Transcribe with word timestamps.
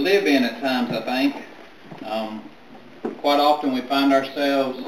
live 0.00 0.26
in 0.26 0.44
at 0.44 0.60
times, 0.60 0.90
I 0.90 1.02
think. 1.02 1.44
Um, 2.04 2.42
quite 3.18 3.38
often 3.38 3.74
we 3.74 3.82
find 3.82 4.12
ourselves 4.12 4.82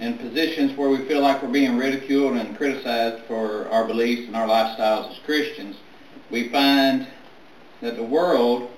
in 0.00 0.18
positions 0.18 0.76
where 0.76 0.90
we 0.90 1.06
feel 1.06 1.20
like 1.20 1.42
we're 1.42 1.52
being 1.52 1.76
ridiculed 1.76 2.36
and 2.36 2.56
criticized 2.56 3.24
for 3.26 3.68
our 3.70 3.86
beliefs 3.86 4.26
and 4.26 4.36
our 4.36 4.46
lifestyles 4.48 5.12
as 5.12 5.18
Christians. 5.24 5.76
We 6.30 6.48
find 6.48 7.06
that 7.80 7.96
the 7.96 8.02
world 8.02 8.70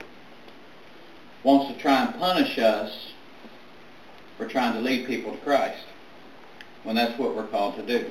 wants 1.42 1.73
to 1.73 1.80
try 1.80 2.04
and 2.04 2.15
punish 2.18 2.59
us 2.59 3.12
for 4.37 4.46
trying 4.46 4.74
to 4.74 4.80
lead 4.80 5.06
people 5.06 5.32
to 5.32 5.38
Christ 5.38 5.84
when 6.84 6.95
that's 6.95 7.18
what 7.18 7.34
we're 7.34 7.46
called 7.46 7.76
to 7.76 7.82
do. 7.82 8.10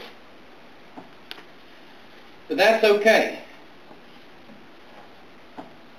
But 2.48 2.58
that's 2.58 2.84
okay 2.84 3.44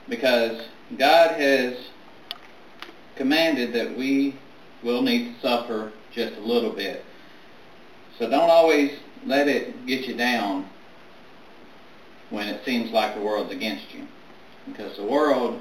because 0.08 0.66
God 0.96 1.38
has 1.40 1.76
commanded 3.16 3.72
that 3.74 3.96
we 3.96 4.38
will 4.82 5.02
need 5.02 5.34
to 5.34 5.40
suffer 5.40 5.92
just 6.12 6.36
a 6.36 6.40
little 6.40 6.72
bit. 6.72 7.04
So 8.18 8.28
don't 8.28 8.50
always 8.50 8.92
let 9.26 9.48
it 9.48 9.86
get 9.86 10.06
you 10.06 10.16
down 10.16 10.68
when 12.30 12.48
it 12.48 12.64
seems 12.64 12.90
like 12.90 13.14
the 13.14 13.20
world's 13.20 13.52
against 13.52 13.92
you. 13.94 14.06
Because 14.66 14.96
the 14.96 15.04
world 15.04 15.60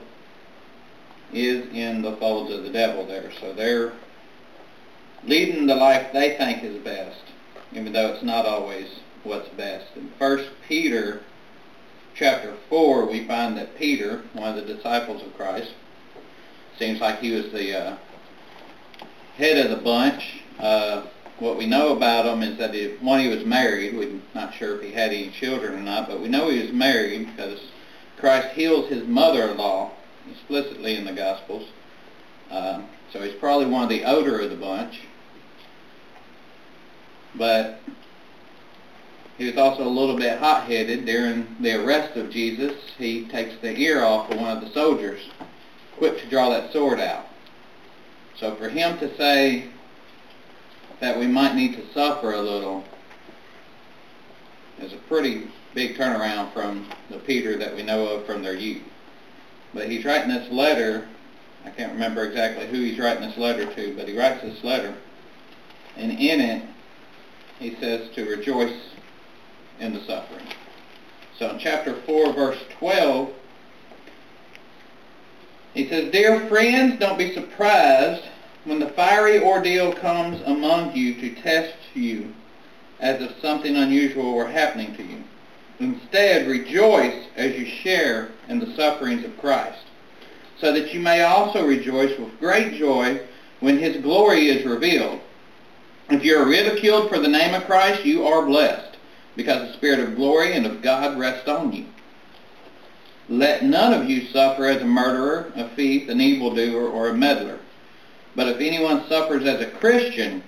is 1.34 1.68
in 1.74 2.02
the 2.02 2.16
folds 2.18 2.54
of 2.54 2.64
the 2.64 2.72
devil 2.72 3.06
there. 3.06 3.32
So 3.40 3.54
they're 3.54 3.94
leading 5.24 5.68
the 5.68 5.76
life 5.76 6.12
they 6.14 6.38
think 6.38 6.64
is 6.64 6.84
best, 6.84 7.22
even 7.74 7.92
though 7.94 8.14
it's 8.14 8.24
not 8.24 8.46
always 8.46 8.88
what's 9.24 9.50
best. 9.50 9.86
In 9.96 10.12
1 10.18 10.46
Peter 10.68 11.22
chapter 12.18 12.56
4, 12.70 13.06
we 13.06 13.28
find 13.28 13.58
that 13.58 13.78
Peter, 13.78 14.24
one 14.34 14.58
of 14.58 14.68
the 14.68 14.74
disciples 14.74 15.22
of 15.22 15.36
Christ, 15.38 15.72
seems 16.80 17.00
like 17.00 17.20
he 17.20 17.32
was 17.32 17.52
the 17.52 17.78
uh, 17.78 17.98
head 19.36 19.64
of 19.66 19.78
the 19.78 19.84
bunch. 19.84 20.42
Uh, 20.60 21.06
what 21.40 21.58
we 21.58 21.68
know 21.68 21.96
about 21.96 22.26
him 22.26 22.42
is 22.42 22.58
that 22.58 22.74
he, 22.74 22.96
one, 23.02 23.20
he 23.20 23.28
was 23.28 23.46
married. 23.46 23.96
We're 23.96 24.20
not 24.34 24.56
sure 24.56 24.76
if 24.76 24.82
he 24.82 24.92
had 24.92 25.12
any 25.12 25.30
children 25.30 25.76
or 25.76 25.82
not, 25.82 26.08
but 26.08 26.20
we 26.20 26.28
know 26.28 26.50
he 26.50 26.62
was 26.62 26.72
married 26.72 27.28
because 27.28 27.60
Christ 28.18 28.56
heals 28.56 28.90
his 28.90 29.08
mother-in-law 29.08 29.92
explicitly 30.32 30.98
in 30.98 31.06
the 31.06 31.14
Gospels. 31.14 31.70
Uh, 32.50 32.82
so 33.14 33.22
he's 33.22 33.36
probably 33.36 33.68
one 33.68 33.84
of 33.84 33.90
the 33.90 34.04
older 34.04 34.40
of 34.40 34.50
the 34.50 34.56
bunch. 34.56 35.02
But 37.36 37.80
he 39.38 39.46
was 39.46 39.58
also 39.58 39.84
a 39.84 39.90
little 39.90 40.18
bit 40.18 40.40
hot-headed. 40.40 41.06
During 41.06 41.56
the 41.60 41.84
arrest 41.84 42.18
of 42.18 42.32
Jesus, 42.32 42.74
he 42.98 43.28
takes 43.28 43.56
the 43.62 43.78
ear 43.78 44.04
off 44.04 44.32
of 44.32 44.40
one 44.40 44.58
of 44.58 44.64
the 44.64 44.72
soldiers, 44.72 45.22
quick 45.98 46.20
to 46.20 46.30
draw 46.30 46.50
that 46.50 46.72
sword 46.72 47.00
out. 47.00 47.26
So 48.40 48.56
for 48.56 48.70
him 48.70 48.98
to 49.00 49.16
say 49.16 49.70
that 51.00 51.18
we 51.18 51.28
might 51.28 51.56
need 51.56 51.76
to 51.76 51.94
suffer 51.94 52.34
a 52.34 52.42
little 52.42 52.84
is 54.80 54.94
a 54.94 54.98
pretty 55.08 55.48
big 55.74 55.96
turnaround 55.96 56.54
from 56.54 56.88
the 57.10 57.18
Peter 57.20 57.58
that 57.58 57.76
we 57.76 57.84
know 57.84 58.08
of 58.08 58.26
from 58.26 58.44
their 58.44 58.56
youth. 58.56 58.84
But 59.74 59.90
he's 59.90 60.06
writing 60.06 60.30
this 60.30 60.52
letter, 60.52 61.08
I 61.66 61.70
can't 61.70 61.94
remember 61.94 62.26
exactly 62.26 62.68
who 62.68 62.78
he's 62.78 63.00
writing 63.00 63.28
this 63.28 63.38
letter 63.38 63.72
to, 63.74 63.96
but 63.96 64.08
he 64.08 64.18
writes 64.18 64.42
this 64.42 64.64
letter, 64.64 64.96
and 65.96 66.12
in 66.12 66.40
it 66.40 66.64
he 67.60 67.76
says 67.76 68.10
to 68.16 68.30
rejoice 68.30 68.76
in 69.80 69.94
the 69.94 70.02
suffering. 70.06 70.46
So 71.38 71.50
in 71.52 71.60
chapter 71.60 72.02
4, 72.02 72.34
verse 72.34 72.60
12, 72.80 73.34
he 75.74 75.88
says, 75.88 76.12
Dear 76.12 76.48
friends, 76.48 77.00
don't 77.00 77.18
be 77.18 77.34
surprised 77.34 78.24
when 78.64 78.80
the 78.80 78.90
fiery 78.90 79.40
ordeal 79.40 79.94
comes 79.94 80.42
among 80.46 80.96
you 80.96 81.16
to 81.16 81.42
test 81.42 81.78
you 81.94 82.34
as 83.00 83.22
if 83.22 83.40
something 83.40 83.76
unusual 83.76 84.34
were 84.34 84.48
happening 84.48 84.96
to 84.96 85.04
you. 85.04 85.24
Instead, 85.80 86.48
rejoice 86.48 87.28
as 87.36 87.56
you 87.56 87.66
share 87.66 88.32
in 88.48 88.60
the 88.60 88.74
sufferings 88.76 89.24
of 89.24 89.38
Christ, 89.38 89.84
so 90.60 90.74
that 90.74 90.94
you 90.94 91.00
may 91.00 91.22
also 91.22 91.66
rejoice 91.66 92.18
with 92.18 92.40
great 92.40 92.80
joy 92.80 93.22
when 93.60 93.78
his 93.78 94.02
glory 94.02 94.50
is 94.50 94.66
revealed. 94.66 95.20
If 96.10 96.24
you 96.24 96.38
are 96.38 96.48
ridiculed 96.48 97.10
for 97.10 97.20
the 97.20 97.28
name 97.28 97.54
of 97.54 97.66
Christ, 97.66 98.06
you 98.06 98.26
are 98.26 98.46
blessed, 98.46 98.87
because 99.38 99.68
the 99.68 99.78
Spirit 99.78 100.00
of 100.00 100.16
glory 100.16 100.54
and 100.54 100.66
of 100.66 100.82
God 100.82 101.18
rests 101.18 101.48
on 101.48 101.72
you. 101.72 101.86
Let 103.30 103.64
none 103.64 103.94
of 103.94 104.10
you 104.10 104.26
suffer 104.28 104.66
as 104.66 104.82
a 104.82 104.86
murderer, 104.86 105.54
a 105.56 105.70
thief, 105.70 106.10
an 106.10 106.20
evildoer, 106.20 106.90
or 106.90 107.10
a 107.10 107.14
meddler. 107.14 107.60
But 108.36 108.48
if 108.50 108.60
anyone 108.60 109.08
suffers 109.08 109.46
as 109.46 109.62
a 109.62 109.70
Christian, 109.70 110.44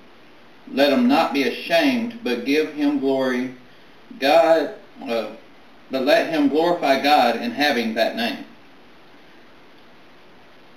let 0.71 0.91
him 0.91 1.07
not 1.07 1.33
be 1.33 1.43
ashamed, 1.43 2.19
but 2.23 2.45
give 2.45 2.73
him 2.73 2.99
glory. 2.99 3.53
God, 4.19 4.73
uh, 5.07 5.31
but 5.91 6.05
let 6.05 6.29
him 6.29 6.49
glorify 6.49 7.01
God 7.01 7.35
in 7.35 7.51
having 7.51 7.93
that 7.93 8.15
name. 8.15 8.45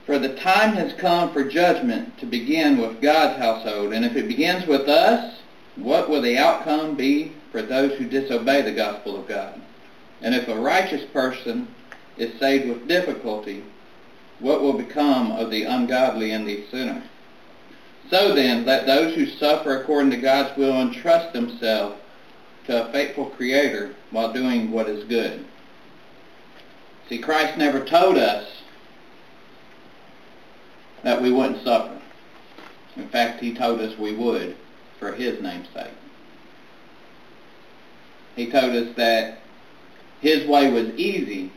For 0.05 0.19
the 0.19 0.34
time 0.34 0.75
has 0.75 0.93
come 0.94 1.33
for 1.33 1.44
judgment 1.44 2.19
to 2.19 2.27
begin 2.27 2.79
with 2.79 3.00
God's 3.00 3.39
household, 3.39 3.93
and 3.93 4.05
if 4.05 4.17
it 4.17 4.29
begins 4.29 4.67
with 4.67 4.89
us, 4.89 5.39
what 5.77 6.11
will 6.11 6.21
the 6.21 6.37
outcome 6.37 6.97
be 6.97 7.33
for 7.52 7.62
those 7.62 7.92
who 7.92 8.08
disobey 8.08 8.62
the 8.62 8.72
gospel 8.72 9.16
of 9.16 9.28
God? 9.28 9.60
And 10.22 10.34
if 10.34 10.48
a 10.48 10.58
righteous 10.58 11.04
person 11.12 11.68
is 12.16 12.38
saved 12.40 12.68
with 12.68 12.88
difficulty, 12.88 13.62
what 14.40 14.62
will 14.62 14.72
become 14.72 15.30
of 15.32 15.50
the 15.50 15.64
ungodly 15.64 16.32
and 16.32 16.48
the 16.48 16.64
sinner? 16.70 17.02
So 18.10 18.34
then, 18.34 18.64
let 18.64 18.86
those 18.86 19.14
who 19.14 19.26
suffer 19.26 19.80
according 19.80 20.10
to 20.10 20.16
God's 20.16 20.56
will 20.56 20.80
entrust 20.80 21.32
themselves 21.32 22.00
to 22.66 22.88
a 22.88 22.92
faithful 22.92 23.26
Creator 23.26 23.94
while 24.10 24.32
doing 24.32 24.70
what 24.70 24.88
is 24.88 25.04
good. 25.04 25.44
See, 27.08 27.19
Christ 27.19 27.58
never 27.58 27.84
told 27.84 28.19
us 28.19 28.46
that 31.02 31.20
we 31.20 31.32
wouldn't 31.32 31.64
suffer. 31.64 32.00
In 32.96 33.08
fact, 33.08 33.40
he 33.40 33.54
told 33.54 33.80
us 33.80 33.98
we 33.98 34.14
would 34.14 34.56
for 34.98 35.12
his 35.12 35.40
name's 35.40 35.69
sake. 35.74 35.92
He 38.37 38.50
told 38.50 38.75
us 38.75 38.94
that 38.97 39.38
his 40.20 40.47
way 40.47 40.70
was 40.70 40.88
easy 40.94 41.50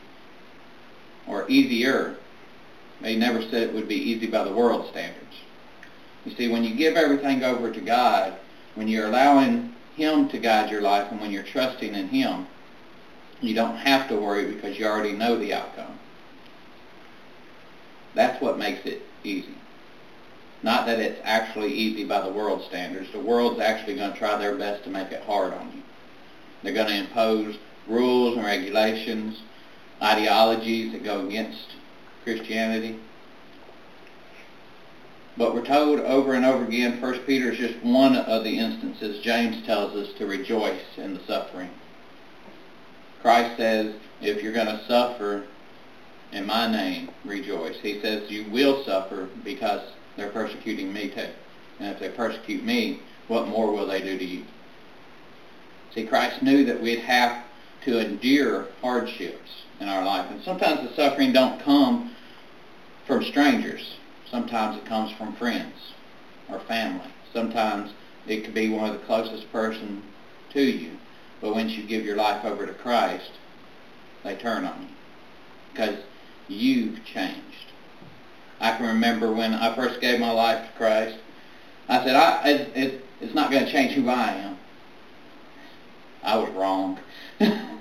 or 1.26 1.48
easier. 1.48 2.16
He 3.02 3.16
never 3.16 3.42
said 3.42 3.62
it 3.62 3.74
would 3.74 3.88
be 3.88 3.96
easy 3.96 4.26
by 4.26 4.44
the 4.44 4.52
world 4.52 4.88
standards. 4.90 5.22
You 6.24 6.34
see, 6.34 6.48
when 6.48 6.64
you 6.64 6.74
give 6.74 6.96
everything 6.96 7.44
over 7.44 7.70
to 7.70 7.80
God, 7.80 8.34
when 8.74 8.88
you're 8.88 9.06
allowing 9.06 9.74
him 9.96 10.28
to 10.28 10.38
guide 10.38 10.70
your 10.70 10.82
life 10.82 11.10
and 11.10 11.20
when 11.20 11.30
you're 11.30 11.42
trusting 11.42 11.94
in 11.94 12.08
him, 12.08 12.46
you 13.40 13.54
don't 13.54 13.76
have 13.76 14.08
to 14.08 14.16
worry 14.16 14.52
because 14.52 14.78
you 14.78 14.86
already 14.86 15.12
know 15.12 15.38
the 15.38 15.54
outcome. 15.54 15.98
That's 18.14 18.40
what 18.42 18.58
makes 18.58 18.86
it 18.86 19.02
easy. 19.24 19.54
Not 20.62 20.86
that 20.86 20.98
it's 20.98 21.20
actually 21.22 21.72
easy 21.72 22.04
by 22.04 22.20
the 22.22 22.32
world 22.32 22.64
standards. 22.64 23.12
The 23.12 23.20
world's 23.20 23.60
actually 23.60 23.96
going 23.96 24.12
to 24.12 24.18
try 24.18 24.36
their 24.36 24.56
best 24.56 24.84
to 24.84 24.90
make 24.90 25.12
it 25.12 25.22
hard 25.22 25.52
on 25.52 25.72
you. 25.74 25.82
They're 26.62 26.74
going 26.74 26.88
to 26.88 26.98
impose 26.98 27.56
rules 27.86 28.36
and 28.36 28.44
regulations, 28.44 29.40
ideologies 30.02 30.92
that 30.92 31.04
go 31.04 31.26
against 31.26 31.68
Christianity. 32.24 32.98
But 35.36 35.54
we're 35.54 35.64
told 35.64 36.00
over 36.00 36.32
and 36.32 36.44
over 36.44 36.64
again, 36.64 37.00
1 37.00 37.18
Peter 37.20 37.52
is 37.52 37.58
just 37.58 37.84
one 37.84 38.16
of 38.16 38.42
the 38.42 38.58
instances. 38.58 39.22
James 39.22 39.64
tells 39.66 39.94
us 39.94 40.12
to 40.18 40.26
rejoice 40.26 40.82
in 40.96 41.14
the 41.14 41.20
suffering. 41.26 41.70
Christ 43.20 43.56
says, 43.58 43.94
if 44.20 44.42
you're 44.42 44.52
going 44.52 44.66
to 44.66 44.84
suffer 44.86 45.44
in 46.32 46.46
my 46.46 46.70
name, 46.70 47.10
rejoice. 47.24 47.76
He 47.80 48.00
says 48.00 48.30
you 48.30 48.50
will 48.50 48.82
suffer 48.84 49.28
because 49.44 49.82
they're 50.16 50.30
persecuting 50.30 50.92
me 50.92 51.10
too. 51.10 51.28
And 51.78 51.92
if 51.92 52.00
they 52.00 52.08
persecute 52.08 52.64
me, 52.64 53.00
what 53.28 53.48
more 53.48 53.70
will 53.72 53.86
they 53.86 54.00
do 54.00 54.18
to 54.18 54.24
you? 54.24 54.44
See, 55.96 56.04
Christ 56.04 56.42
knew 56.42 56.66
that 56.66 56.82
we'd 56.82 57.00
have 57.00 57.42
to 57.86 57.98
endure 57.98 58.66
hardships 58.82 59.62
in 59.80 59.88
our 59.88 60.04
life. 60.04 60.30
And 60.30 60.42
sometimes 60.42 60.86
the 60.86 60.94
suffering 60.94 61.32
don't 61.32 61.58
come 61.58 62.14
from 63.06 63.24
strangers. 63.24 63.96
Sometimes 64.30 64.76
it 64.76 64.84
comes 64.84 65.10
from 65.12 65.34
friends 65.36 65.94
or 66.50 66.60
family. 66.60 67.06
Sometimes 67.32 67.92
it 68.26 68.44
could 68.44 68.52
be 68.52 68.68
one 68.68 68.90
of 68.90 69.00
the 69.00 69.06
closest 69.06 69.50
person 69.50 70.02
to 70.52 70.62
you. 70.62 70.92
But 71.40 71.54
once 71.54 71.72
you 71.72 71.84
give 71.84 72.04
your 72.04 72.16
life 72.16 72.44
over 72.44 72.66
to 72.66 72.74
Christ, 72.74 73.30
they 74.22 74.36
turn 74.36 74.66
on 74.66 74.82
you. 74.82 74.88
Because 75.72 76.00
you've 76.46 77.04
changed. 77.06 77.72
I 78.60 78.76
can 78.76 78.86
remember 78.86 79.32
when 79.32 79.54
I 79.54 79.74
first 79.74 80.00
gave 80.02 80.20
my 80.20 80.30
life 80.30 80.66
to 80.66 80.76
Christ, 80.76 81.18
I 81.88 82.04
said, 82.04 82.16
I, 82.16 82.48
it, 82.48 82.76
it, 82.76 83.04
it's 83.22 83.34
not 83.34 83.50
going 83.50 83.64
to 83.64 83.72
change 83.72 83.92
who 83.92 84.10
I 84.10 84.32
am. 84.32 84.55
I 86.26 86.36
was 86.36 86.50
wrong. 86.50 86.98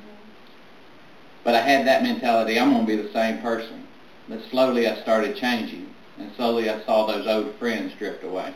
But 1.46 1.54
I 1.54 1.62
had 1.62 1.86
that 1.86 2.02
mentality, 2.02 2.60
I'm 2.60 2.74
going 2.74 2.88
to 2.88 2.98
be 2.98 3.02
the 3.02 3.14
same 3.14 3.40
person. 3.40 3.86
But 4.28 4.42
slowly 4.50 4.88
I 4.88 5.00
started 5.04 5.36
changing, 5.36 5.94
and 6.18 6.32
slowly 6.36 6.68
I 6.68 6.84
saw 6.84 7.06
those 7.06 7.28
old 7.28 7.54
friends 7.58 7.94
drift 8.00 8.24
away. 8.24 8.52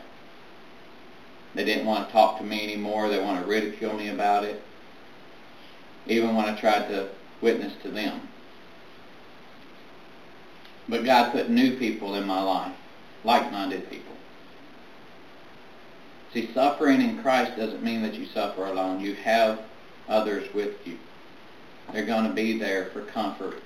They 1.54 1.64
didn't 1.64 1.86
want 1.86 2.08
to 2.08 2.12
talk 2.12 2.38
to 2.38 2.44
me 2.44 2.64
anymore. 2.64 3.08
They 3.08 3.22
want 3.22 3.40
to 3.40 3.48
ridicule 3.48 3.94
me 3.96 4.08
about 4.08 4.42
it, 4.42 4.60
even 6.08 6.34
when 6.34 6.46
I 6.46 6.58
tried 6.58 6.88
to 6.88 7.10
witness 7.40 7.74
to 7.84 7.90
them. 7.90 8.28
But 10.88 11.04
God 11.04 11.30
put 11.30 11.48
new 11.48 11.76
people 11.76 12.16
in 12.16 12.26
my 12.26 12.42
life, 12.42 12.74
like-minded 13.22 13.88
people. 13.88 14.16
See, 16.34 16.50
suffering 16.52 17.00
in 17.00 17.22
Christ 17.22 17.56
doesn't 17.56 17.84
mean 17.84 18.02
that 18.02 18.14
you 18.14 18.26
suffer 18.26 18.66
alone. 18.66 19.00
You 19.00 19.14
have 19.14 19.60
others 20.10 20.52
with 20.52 20.86
you. 20.86 20.98
They're 21.92 22.06
going 22.06 22.24
to 22.24 22.34
be 22.34 22.58
there 22.58 22.86
for 22.86 23.02
comfort. 23.02 23.62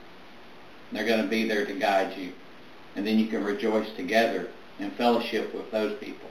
They're 0.93 1.07
going 1.07 1.23
to 1.23 1.29
be 1.29 1.49
there 1.49 1.67
to 1.67 1.75
guide 1.75 2.17
you. 2.17 2.33
And 2.95 3.07
then 3.07 3.19
you 3.19 3.27
can 3.27 3.43
rejoice 3.43 3.91
together 3.97 4.49
in 4.79 4.91
fellowship 4.93 5.53
with 5.55 5.71
those 5.71 5.99
people. 5.99 6.29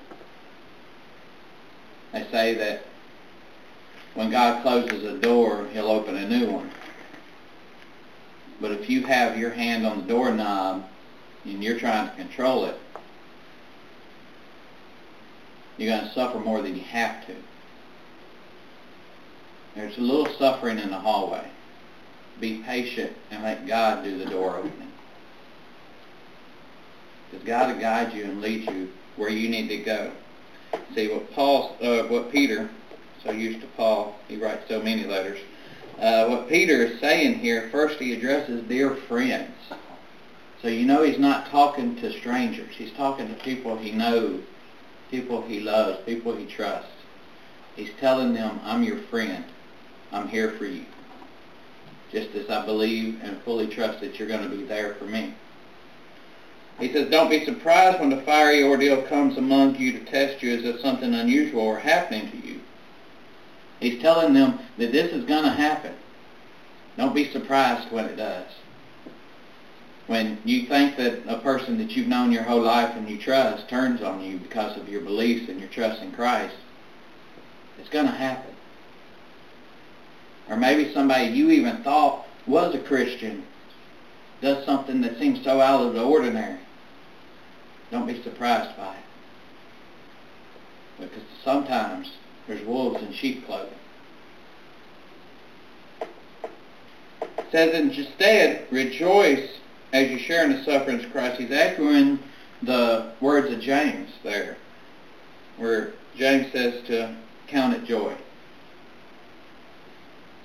They 2.14 2.26
say 2.32 2.54
that 2.56 2.86
when 4.14 4.30
God 4.30 4.62
closes 4.62 5.04
a 5.04 5.18
door, 5.18 5.68
he'll 5.74 5.90
open 5.90 6.16
a 6.16 6.30
new 6.30 6.52
one. 6.52 6.72
But 8.62 8.72
if 8.72 8.90
you 8.90 9.04
have 9.08 9.38
your 9.38 9.50
hand 9.50 9.86
on 9.86 10.02
the 10.02 10.08
doorknob 10.08 10.88
and 11.44 11.64
you're 11.64 11.80
trying 11.80 12.10
to 12.10 12.16
control 12.16 12.66
it, 12.66 12.80
you're 15.78 15.90
going 15.90 16.08
to 16.08 16.14
suffer 16.14 16.40
more 16.40 16.62
than 16.62 16.76
you 16.76 16.84
have 16.84 17.26
to. 17.28 17.36
There's 19.76 19.98
a 19.98 20.02
little 20.02 20.32
suffering 20.38 20.80
in 20.80 20.90
the 20.90 21.00
hallway. 21.00 21.48
Be 22.40 22.62
patient 22.64 23.14
and 23.32 23.44
let 23.44 23.68
God 23.68 24.04
do 24.04 24.18
the 24.18 24.26
door 24.26 24.58
opening. 24.58 24.92
Because 27.30 27.46
God 27.46 27.74
will 27.74 27.82
guide 27.82 28.14
you 28.14 28.26
and 28.26 28.42
lead 28.42 28.70
you 28.70 28.90
where 29.16 29.30
you 29.30 29.50
need 29.50 29.68
to 29.70 29.78
go. 29.78 30.12
See 30.96 31.12
what 31.12 31.32
Paul, 31.34 31.76
uh, 31.82 32.04
what 32.04 32.32
Peter, 32.32 32.70
so 33.24 33.32
used 33.32 33.62
to 33.62 33.68
Paul, 33.76 34.16
he 34.28 34.38
writes 34.38 34.68
so 34.68 34.82
many 34.82 35.06
letters. 35.06 35.40
Uh, 36.00 36.28
what 36.28 36.50
Peter 36.50 36.86
is 36.86 37.00
saying 37.00 37.40
here, 37.40 37.70
first 37.72 38.00
he 38.00 38.14
addresses 38.14 38.68
dear 38.68 38.96
friends. 38.96 39.56
So 40.62 40.68
you 40.68 40.86
know 40.86 41.04
he's 41.04 41.20
not 41.20 41.50
talking 41.50 41.96
to 41.98 42.12
strangers. 42.20 42.74
He's 42.76 42.94
talking 42.94 43.28
to 43.28 43.44
people 43.44 43.78
he 43.78 43.92
knows, 43.92 44.42
people 45.12 45.42
he 45.42 45.60
loves, 45.60 46.00
people 46.06 46.36
he 46.36 46.46
trusts. 46.46 46.90
He's 47.76 47.92
telling 48.00 48.34
them, 48.34 48.60
I'm 48.64 48.84
your 48.84 49.00
friend. 49.10 49.46
I'm 50.14 50.28
here 50.28 50.52
for 50.52 50.66
you. 50.66 50.86
Just 52.12 52.36
as 52.36 52.50
I 52.50 52.66
believe 52.66 53.20
and 53.24 53.42
fully 53.42 53.68
trust 53.68 54.00
that 54.02 54.20
you're 54.20 54.28
going 54.28 54.48
to 54.48 54.56
be 54.56 54.64
there 54.64 54.94
for 54.94 55.06
me. 55.06 55.34
He 56.80 56.92
says, 56.92 57.10
don't 57.10 57.30
be 57.30 57.46
surprised 57.46 58.00
when 58.00 58.10
the 58.10 58.22
fiery 58.22 58.64
ordeal 58.64 59.02
comes 59.04 59.38
among 59.38 59.76
you 59.76 59.92
to 59.94 60.06
test 60.06 60.42
you 60.42 60.56
as 60.56 60.64
if 60.64 60.80
something 60.80 61.14
unusual 61.14 61.68
were 61.68 61.80
happening 61.80 62.30
to 62.32 62.48
you. 62.48 62.60
He's 63.80 64.02
telling 64.02 64.34
them 64.34 64.60
that 64.78 64.92
this 64.92 65.12
is 65.12 65.26
going 65.26 65.44
to 65.44 65.52
happen. 65.52 65.94
Don't 66.98 67.16
be 67.16 67.32
surprised 67.32 67.92
when 67.92 68.06
it 68.06 68.16
does. 68.16 68.48
When 70.08 70.40
you 70.46 70.68
think 70.68 70.98
that 70.98 71.22
a 71.28 71.40
person 71.40 71.78
that 71.80 71.92
you've 71.92 72.08
known 72.08 72.32
your 72.32 72.44
whole 72.44 72.62
life 72.62 72.96
and 72.96 73.10
you 73.10 73.18
trust 73.18 73.70
turns 73.70 74.02
on 74.02 74.22
you 74.22 74.38
because 74.38 74.78
of 74.78 74.90
your 74.90 75.02
beliefs 75.02 75.50
and 75.50 75.60
your 75.60 75.70
trust 75.70 76.02
in 76.02 76.12
Christ, 76.12 76.56
it's 77.80 77.90
going 77.90 78.06
to 78.06 78.12
happen. 78.12 78.53
Or 80.50 80.58
maybe 80.58 80.94
somebody 80.94 81.26
you 81.26 81.52
even 81.52 81.84
thought 81.84 82.26
was 82.46 82.76
a 82.76 82.80
Christian 82.80 83.44
does 84.42 84.66
something 84.66 85.02
that 85.02 85.18
seems 85.18 85.44
so 85.44 85.62
out 85.62 85.86
of 85.86 85.94
the 85.94 86.04
ordinary. 86.04 86.60
Don't 87.92 88.08
be 88.08 88.22
surprised 88.24 88.76
by 88.76 88.96
it. 88.96 89.04
Because 91.00 91.24
sometimes 91.44 92.12
there's 92.48 92.66
wolves 92.66 93.02
in 93.02 93.14
sheep 93.14 93.46
clothing. 93.46 93.74
It 97.22 97.46
says 97.52 97.74
instead, 97.74 98.68
rejoice 98.70 99.50
as 99.94 100.10
you 100.10 100.20
share 100.20 100.44
in 100.44 100.52
the 100.52 100.64
sufferings 100.64 101.06
of 101.06 101.12
Christ. 101.12 101.40
He's 101.40 101.52
echoing 101.52 102.20
the 102.62 103.12
words 103.22 103.52
of 103.52 103.62
James 103.62 104.10
there, 104.24 104.58
where 105.58 105.94
James 106.18 106.52
says 106.52 106.86
to 106.88 107.16
count 107.48 107.76
it 107.76 107.86
joy 107.86 108.16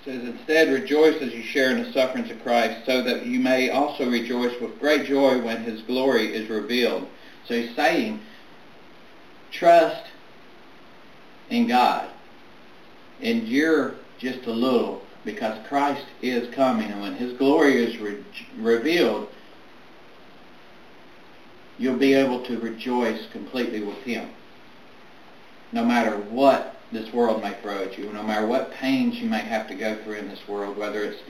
says, 0.08 0.24
Instead, 0.24 0.72
rejoice 0.72 1.20
as 1.20 1.34
you 1.34 1.42
share 1.42 1.70
in 1.70 1.82
the 1.82 1.92
sufferings 1.92 2.30
of 2.30 2.42
Christ, 2.42 2.86
so 2.86 3.02
that 3.02 3.26
you 3.26 3.38
may 3.38 3.68
also 3.68 4.08
rejoice 4.10 4.58
with 4.60 4.80
great 4.80 5.06
joy 5.06 5.40
when 5.42 5.62
his 5.62 5.82
glory 5.82 6.34
is 6.34 6.48
revealed. 6.48 7.06
So 7.46 7.60
he's 7.60 7.76
saying, 7.76 8.20
trust 9.50 10.06
in 11.50 11.66
God. 11.66 12.08
Endure 13.20 13.96
just 14.18 14.46
a 14.46 14.52
little, 14.52 15.02
because 15.24 15.58
Christ 15.68 16.06
is 16.22 16.52
coming, 16.54 16.90
and 16.90 17.02
when 17.02 17.14
his 17.14 17.34
glory 17.34 17.84
is 17.84 17.98
re- 17.98 18.24
revealed, 18.56 19.28
you'll 21.78 21.98
be 21.98 22.14
able 22.14 22.42
to 22.46 22.58
rejoice 22.58 23.26
completely 23.30 23.82
with 23.82 23.98
him, 23.98 24.30
no 25.72 25.84
matter 25.84 26.16
what 26.16 26.77
this 26.92 27.12
world 27.12 27.42
may 27.42 27.54
throw 27.60 27.82
at 27.84 27.98
you, 27.98 28.10
no 28.12 28.22
matter 28.22 28.46
what 28.46 28.72
pains 28.72 29.16
you 29.16 29.28
may 29.28 29.40
have 29.40 29.68
to 29.68 29.74
go 29.74 30.02
through 30.02 30.14
in 30.14 30.28
this 30.28 30.46
world, 30.48 30.76
whether 30.76 31.02
it's 31.02 31.20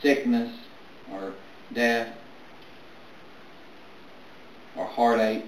sickness 0.00 0.56
or 1.12 1.34
death 1.72 2.16
or 4.76 4.84
heartache 4.84 5.46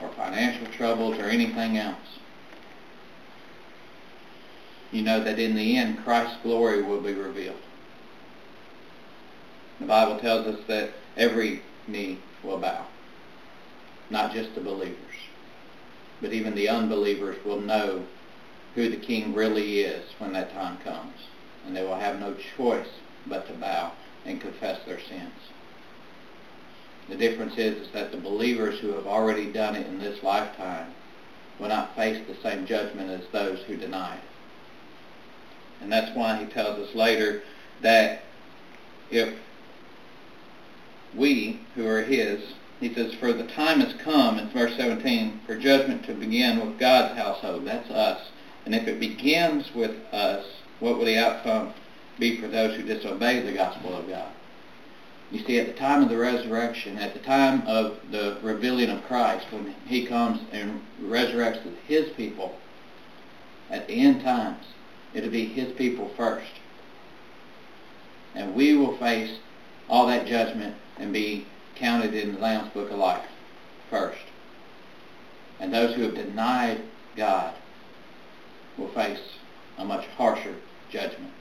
or 0.00 0.08
financial 0.10 0.66
troubles 0.72 1.16
or 1.18 1.26
anything 1.26 1.78
else. 1.78 1.96
You 4.90 5.02
know 5.02 5.22
that 5.22 5.38
in 5.38 5.54
the 5.54 5.76
end, 5.76 6.04
Christ's 6.04 6.42
glory 6.42 6.82
will 6.82 7.00
be 7.00 7.14
revealed. 7.14 7.56
The 9.80 9.86
Bible 9.86 10.18
tells 10.18 10.46
us 10.46 10.60
that 10.66 10.90
every 11.16 11.62
knee 11.86 12.18
will 12.42 12.58
bow, 12.58 12.86
not 14.10 14.32
just 14.32 14.54
the 14.54 14.60
believers 14.60 15.11
but 16.22 16.32
even 16.32 16.54
the 16.54 16.68
unbelievers 16.68 17.36
will 17.44 17.60
know 17.60 18.02
who 18.76 18.88
the 18.88 18.96
king 18.96 19.34
really 19.34 19.80
is 19.80 20.04
when 20.18 20.32
that 20.32 20.54
time 20.54 20.78
comes. 20.78 21.16
And 21.66 21.76
they 21.76 21.82
will 21.82 21.96
have 21.96 22.18
no 22.20 22.34
choice 22.56 22.88
but 23.26 23.46
to 23.48 23.52
bow 23.54 23.92
and 24.24 24.40
confess 24.40 24.78
their 24.86 25.00
sins. 25.00 25.32
The 27.08 27.16
difference 27.16 27.58
is, 27.58 27.86
is 27.86 27.92
that 27.92 28.12
the 28.12 28.18
believers 28.18 28.78
who 28.78 28.92
have 28.92 29.06
already 29.06 29.52
done 29.52 29.74
it 29.74 29.86
in 29.86 29.98
this 29.98 30.22
lifetime 30.22 30.86
will 31.58 31.68
not 31.68 31.94
face 31.96 32.24
the 32.26 32.48
same 32.48 32.66
judgment 32.66 33.10
as 33.10 33.28
those 33.32 33.58
who 33.66 33.76
deny 33.76 34.14
it. 34.14 34.22
And 35.82 35.92
that's 35.92 36.16
why 36.16 36.36
he 36.36 36.46
tells 36.46 36.78
us 36.78 36.94
later 36.94 37.42
that 37.82 38.22
if 39.10 39.34
we, 41.16 41.58
who 41.74 41.86
are 41.86 42.02
his, 42.02 42.40
he 42.82 42.92
says, 42.92 43.14
For 43.14 43.32
the 43.32 43.46
time 43.46 43.78
has 43.78 43.94
come, 44.02 44.40
in 44.40 44.48
verse 44.48 44.76
17, 44.76 45.42
for 45.46 45.54
judgment 45.56 46.04
to 46.06 46.14
begin 46.14 46.58
with 46.58 46.80
God's 46.80 47.16
household. 47.16 47.64
That's 47.64 47.88
us. 47.90 48.28
And 48.66 48.74
if 48.74 48.88
it 48.88 48.98
begins 48.98 49.72
with 49.72 49.92
us, 50.12 50.44
what 50.80 50.98
will 50.98 51.04
the 51.04 51.16
outcome 51.16 51.74
be 52.18 52.40
for 52.40 52.48
those 52.48 52.76
who 52.76 52.82
disobey 52.82 53.40
the 53.40 53.52
gospel 53.52 53.94
of 53.94 54.08
God? 54.08 54.32
You 55.30 55.44
see, 55.44 55.60
at 55.60 55.68
the 55.68 55.72
time 55.74 56.02
of 56.02 56.08
the 56.08 56.18
resurrection, 56.18 56.98
at 56.98 57.14
the 57.14 57.20
time 57.20 57.62
of 57.68 57.98
the 58.10 58.38
revealing 58.42 58.90
of 58.90 59.04
Christ, 59.04 59.46
when 59.52 59.74
he 59.86 60.04
comes 60.04 60.40
and 60.50 60.82
resurrects 61.00 61.62
his 61.86 62.10
people, 62.10 62.56
at 63.70 63.86
the 63.86 63.94
end 63.94 64.22
times, 64.22 64.64
it'll 65.14 65.30
be 65.30 65.46
his 65.46 65.72
people 65.74 66.10
first. 66.16 66.50
And 68.34 68.56
we 68.56 68.76
will 68.76 68.96
face 68.98 69.38
all 69.88 70.08
that 70.08 70.26
judgment 70.26 70.74
and 70.98 71.12
be 71.12 71.46
counted 71.76 72.14
in 72.14 72.34
the 72.34 72.40
Lamb's 72.40 72.72
Book 72.72 72.90
of 72.90 72.98
Life 72.98 73.26
first. 73.90 74.22
And 75.60 75.72
those 75.72 75.94
who 75.94 76.02
have 76.02 76.14
denied 76.14 76.82
God 77.16 77.54
will 78.76 78.92
face 78.92 79.20
a 79.78 79.84
much 79.84 80.06
harsher 80.16 80.56
judgment. 80.90 81.32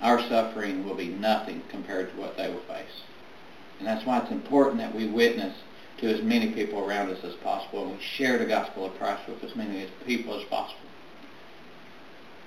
Our 0.00 0.20
suffering 0.20 0.84
will 0.84 0.96
be 0.96 1.08
nothing 1.08 1.62
compared 1.68 2.12
to 2.12 2.20
what 2.20 2.36
they 2.36 2.48
will 2.48 2.62
face. 2.62 3.02
And 3.78 3.86
that's 3.86 4.06
why 4.06 4.20
it's 4.20 4.30
important 4.30 4.78
that 4.78 4.94
we 4.94 5.08
witness 5.08 5.56
to 5.98 6.12
as 6.12 6.22
many 6.22 6.52
people 6.52 6.84
around 6.84 7.10
us 7.10 7.24
as 7.24 7.34
possible 7.34 7.84
and 7.84 7.96
we 7.96 8.02
share 8.02 8.38
the 8.38 8.46
gospel 8.46 8.86
of 8.86 8.94
Christ 8.98 9.28
with 9.28 9.42
as 9.44 9.56
many 9.56 9.88
people 10.06 10.38
as 10.38 10.44
possible. 10.44 10.78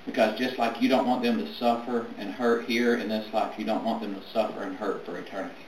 Because 0.06 0.38
just 0.38 0.58
like 0.58 0.82
you 0.82 0.90
don't 0.90 1.08
want 1.08 1.24
them 1.24 1.38
to 1.38 1.54
suffer 1.56 2.06
and 2.18 2.32
hurt 2.32 2.66
here 2.66 2.96
in 2.96 3.10
this 3.10 3.34
life, 3.34 3.58
you 3.58 3.66
don't 3.66 3.84
want 3.84 4.02
them 4.02 4.14
to 4.14 4.30
suffer 4.32 4.62
and 4.62 4.76
hurt 4.76 5.06
for 5.06 5.18
eternity. 5.18 5.66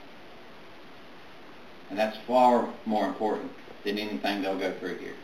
And 1.90 1.98
that's 1.98 2.18
far 2.28 2.74
more 2.86 3.08
important 3.08 3.52
than 3.84 3.98
anything 3.98 4.42
they'll 4.42 4.60
go 4.60 4.78
through 4.80 4.98
here. 4.98 5.16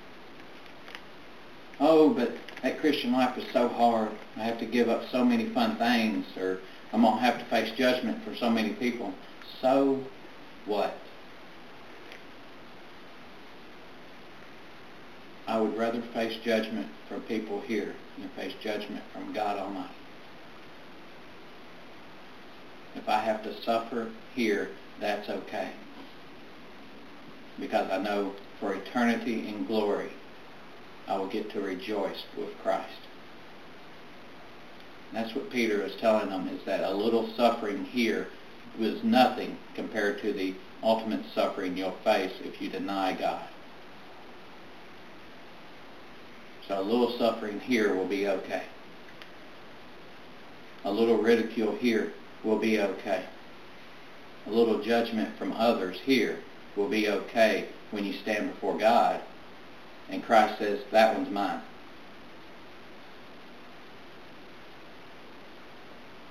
Oh, 1.79 2.13
but 2.13 2.31
that 2.61 2.79
Christian 2.79 3.11
life 3.11 3.37
is 3.37 3.51
so 3.51 3.67
hard. 3.67 4.11
I 4.37 4.43
have 4.43 4.59
to 4.59 4.65
give 4.65 4.87
up 4.87 5.03
so 5.11 5.25
many 5.25 5.49
fun 5.49 5.75
things, 5.77 6.25
or 6.37 6.59
I'm 6.93 7.01
going 7.01 7.15
to 7.15 7.21
have 7.21 7.39
to 7.39 7.45
face 7.45 7.71
judgment 7.77 8.23
for 8.23 8.35
so 8.35 8.49
many 8.49 8.73
people. 8.73 9.13
So 9.61 9.99
what? 10.65 10.95
I 15.45 15.59
would 15.59 15.77
rather 15.77 16.01
face 16.13 16.37
judgment 16.43 16.87
from 17.09 17.21
people 17.21 17.59
here 17.61 17.93
than 18.17 18.29
face 18.29 18.53
judgment 18.61 19.03
from 19.11 19.33
God 19.33 19.57
Almighty. 19.57 19.93
If 22.95 23.09
I 23.09 23.19
have 23.19 23.43
to 23.43 23.61
suffer 23.63 24.09
here, 24.35 24.69
that's 25.01 25.29
okay. 25.29 25.71
Because 27.59 27.89
I 27.91 27.97
know 27.97 28.33
for 28.59 28.73
eternity 28.73 29.47
in 29.47 29.65
glory, 29.65 30.11
I 31.07 31.17
will 31.17 31.27
get 31.27 31.51
to 31.51 31.61
rejoice 31.61 32.23
with 32.37 32.57
Christ. 32.61 32.89
And 35.11 35.23
that's 35.23 35.35
what 35.35 35.51
Peter 35.51 35.81
is 35.83 35.95
telling 35.97 36.29
them, 36.29 36.47
is 36.47 36.63
that 36.65 36.83
a 36.83 36.93
little 36.93 37.29
suffering 37.35 37.85
here 37.85 38.27
was 38.79 39.03
nothing 39.03 39.57
compared 39.75 40.21
to 40.21 40.33
the 40.33 40.55
ultimate 40.81 41.23
suffering 41.33 41.77
you'll 41.77 41.97
face 42.03 42.33
if 42.43 42.61
you 42.61 42.69
deny 42.69 43.13
God. 43.13 43.47
So 46.67 46.79
a 46.79 46.81
little 46.81 47.17
suffering 47.17 47.59
here 47.59 47.93
will 47.93 48.07
be 48.07 48.27
okay. 48.27 48.63
A 50.85 50.91
little 50.91 51.17
ridicule 51.17 51.75
here 51.75 52.13
will 52.43 52.57
be 52.57 52.79
okay. 52.79 53.25
A 54.47 54.49
little 54.49 54.81
judgment 54.81 55.37
from 55.37 55.53
others 55.53 55.99
here 56.03 56.39
will 56.75 56.89
be 56.89 57.09
okay 57.09 57.67
when 57.91 58.03
you 58.03 58.13
stand 58.13 58.51
before 58.51 58.77
God 58.77 59.21
and 60.09 60.23
Christ 60.23 60.59
says, 60.59 60.79
that 60.91 61.15
one's 61.15 61.29
mine. 61.29 61.61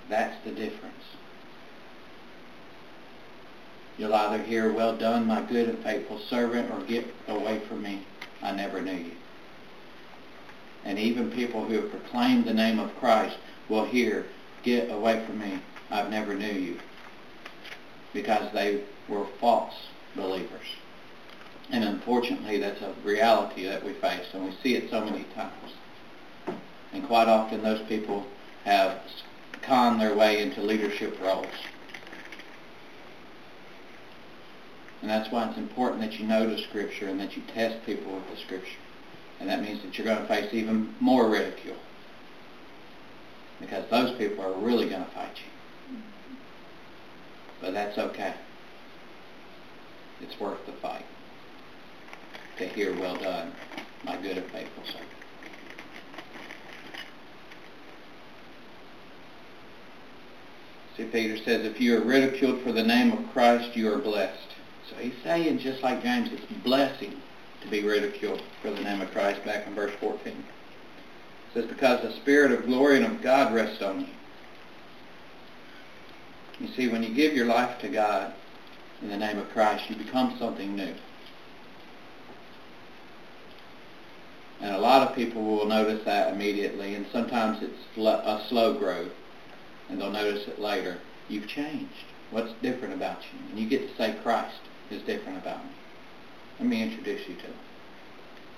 That's 0.09 0.45
the 0.45 0.51
difference. 0.51 0.95
You'll 3.99 4.15
either 4.15 4.43
hear, 4.43 4.73
well 4.73 4.97
done, 4.97 5.27
my 5.27 5.43
good 5.43 5.69
and 5.69 5.79
faithful 5.83 6.19
servant, 6.19 6.71
or 6.71 6.85
get 6.87 7.07
away 7.29 7.61
from 7.69 7.83
me. 7.83 8.07
I 8.43 8.53
never 8.53 8.81
knew 8.81 8.93
you. 8.93 9.13
And 10.85 10.99
even 10.99 11.31
people 11.31 11.65
who 11.65 11.75
have 11.75 11.91
proclaimed 11.91 12.45
the 12.45 12.55
name 12.55 12.79
of 12.79 12.95
Christ 12.97 13.37
will 13.69 13.85
hear, 13.85 14.27
get 14.63 14.91
away 14.91 15.25
from 15.25 15.39
me. 15.39 15.61
I've 15.91 16.11
never 16.11 16.35
knew 16.35 16.53
you. 16.53 16.79
Because 18.13 18.53
they 18.53 18.83
were 19.09 19.27
false 19.41 19.75
believers. 20.15 20.67
And 21.71 21.85
unfortunately, 21.85 22.59
that's 22.59 22.83
a 22.83 22.95
reality 23.05 23.65
that 23.65 23.85
we 23.85 23.95
face, 23.95 24.27
and 24.33 24.45
we 24.45 24.53
see 24.63 24.75
it 24.75 24.91
so 24.91 25.05
many 25.05 25.25
times. 25.35 25.73
And 26.93 27.07
quite 27.07 27.29
often, 27.29 27.63
those 27.63 27.81
people 27.89 28.27
have 28.65 29.01
conned 29.63 30.01
their 30.01 30.15
way 30.15 30.43
into 30.43 30.61
leadership 30.61 31.19
roles. 31.21 31.47
And 35.01 35.11
that's 35.11 35.33
why 35.33 35.49
it's 35.49 35.59
important 35.59 36.01
that 36.03 36.19
you 36.19 36.27
know 36.27 36.49
the 36.49 36.63
Scripture 36.63 37.09
and 37.09 37.19
that 37.21 37.37
you 37.37 37.43
test 37.55 37.85
people 37.85 38.15
with 38.15 38.29
the 38.31 38.37
Scripture. 38.37 38.79
And 39.41 39.49
that 39.49 39.63
means 39.63 39.83
that 39.83 39.99
you're 39.99 40.07
going 40.07 40.21
to 40.21 40.29
face 40.29 40.53
even 40.53 40.95
more 41.01 41.29
ridicule. 41.29 41.77
Because 43.61 43.89
those 43.91 44.17
people 44.17 44.45
are 44.45 44.53
really 44.53 44.89
going 44.89 45.05
to 45.05 45.11
fight 45.11 45.37
you. 45.37 45.97
But 47.61 47.75
that's 47.75 47.99
okay. 47.99 48.35
It's 50.23 50.39
worth 50.41 50.65
the 50.67 50.73
fight 50.73 51.05
to 52.59 52.67
hear, 52.67 52.99
well 52.99 53.17
done, 53.17 53.53
my 54.05 54.17
good 54.17 54.39
and 54.39 54.51
faithful 54.51 54.85
servant. 54.85 55.09
See, 60.97 61.05
Peter 61.05 61.37
says, 61.39 61.65
if 61.65 61.81
you 61.81 61.97
are 61.97 62.05
ridiculed 62.05 62.63
for 62.63 62.73
the 62.73 62.83
name 62.83 63.13
of 63.13 63.33
Christ, 63.33 63.77
you 63.77 63.93
are 63.93 63.99
blessed. 63.99 64.39
So 64.91 64.97
he's 64.97 65.15
saying, 65.25 65.59
just 65.59 65.83
like 65.83 66.03
James, 66.03 66.31
it's 66.33 66.45
blessing 66.63 67.15
to 67.63 67.69
be 67.69 67.83
ridiculed 67.83 68.43
for 68.61 68.71
the 68.71 68.81
name 68.81 69.01
of 69.01 69.11
Christ 69.11 69.45
back 69.45 69.67
in 69.67 69.75
verse 69.75 69.95
14. 70.01 70.27
It 70.27 70.45
says, 71.55 71.65
because 71.67 72.03
the 72.03 72.13
Spirit 72.21 72.53
of 72.53 72.67
glory 72.67 73.03
and 73.03 73.07
of 73.07 73.23
God 73.23 73.55
rests 73.55 73.83
on 73.83 74.01
you. 74.01 74.07
You 76.61 76.69
see, 76.75 76.89
when 76.89 77.03
you 77.03 77.15
give 77.15 77.35
your 77.35 77.47
life 77.47 77.81
to 77.81 77.89
God 77.89 78.35
in 79.03 79.09
the 79.09 79.17
name 79.17 79.39
of 79.39 79.49
Christ, 79.51 79.91
you 79.91 79.97
become 79.97 80.37
something 80.39 80.77
new. 80.77 80.95
And 84.61 84.77
a 84.77 84.79
lot 84.79 85.09
of 85.09 85.17
people 85.17 85.43
will 85.43 85.67
notice 85.67 86.05
that 86.05 86.33
immediately, 86.33 86.95
and 86.95 87.05
sometimes 87.13 87.59
it's 87.63 87.99
a 87.99 88.45
slow 88.49 88.79
growth, 88.79 89.11
and 89.89 90.01
they'll 90.01 90.11
notice 90.11 90.47
it 90.47 90.61
later. 90.61 90.99
You've 91.29 91.49
changed. 91.49 92.05
What's 92.31 92.53
different 92.63 92.95
about 92.95 93.19
you? 93.33 93.39
And 93.51 93.59
you 93.59 93.69
get 93.69 93.89
to 93.89 93.97
say 93.97 94.17
Christ 94.23 94.61
is 94.91 95.03
different 95.03 95.39
about 95.39 95.65
me. 95.65 95.71
Let 96.61 96.69
me 96.69 96.83
introduce 96.83 97.29
you 97.29 97.35
to 97.35 97.43
him. 97.43 97.55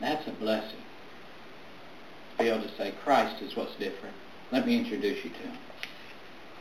That's 0.01 0.29
a 0.29 0.33
blessing. 0.33 0.83
Be 2.39 2.49
able 2.49 2.63
to 2.63 2.77
say 2.77 2.93
Christ 3.03 3.43
is 3.43 3.57
what's 3.57 3.75
different. 3.77 4.15
Let 4.53 4.67
me 4.67 4.77
introduce 4.77 5.25
you 5.25 5.31
to 5.31 5.39
him. 5.39 5.59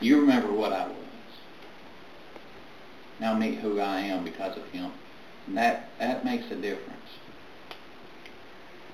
You 0.00 0.20
remember 0.20 0.52
what 0.52 0.72
I 0.72 0.86
was. 0.86 1.13
Now 3.24 3.32
meet 3.32 3.58
who 3.60 3.80
I 3.80 4.00
am 4.00 4.22
because 4.22 4.54
of 4.58 4.66
him. 4.66 4.92
And 5.46 5.56
that, 5.56 5.88
that 5.98 6.26
makes 6.26 6.44
a 6.50 6.56
difference. 6.56 7.08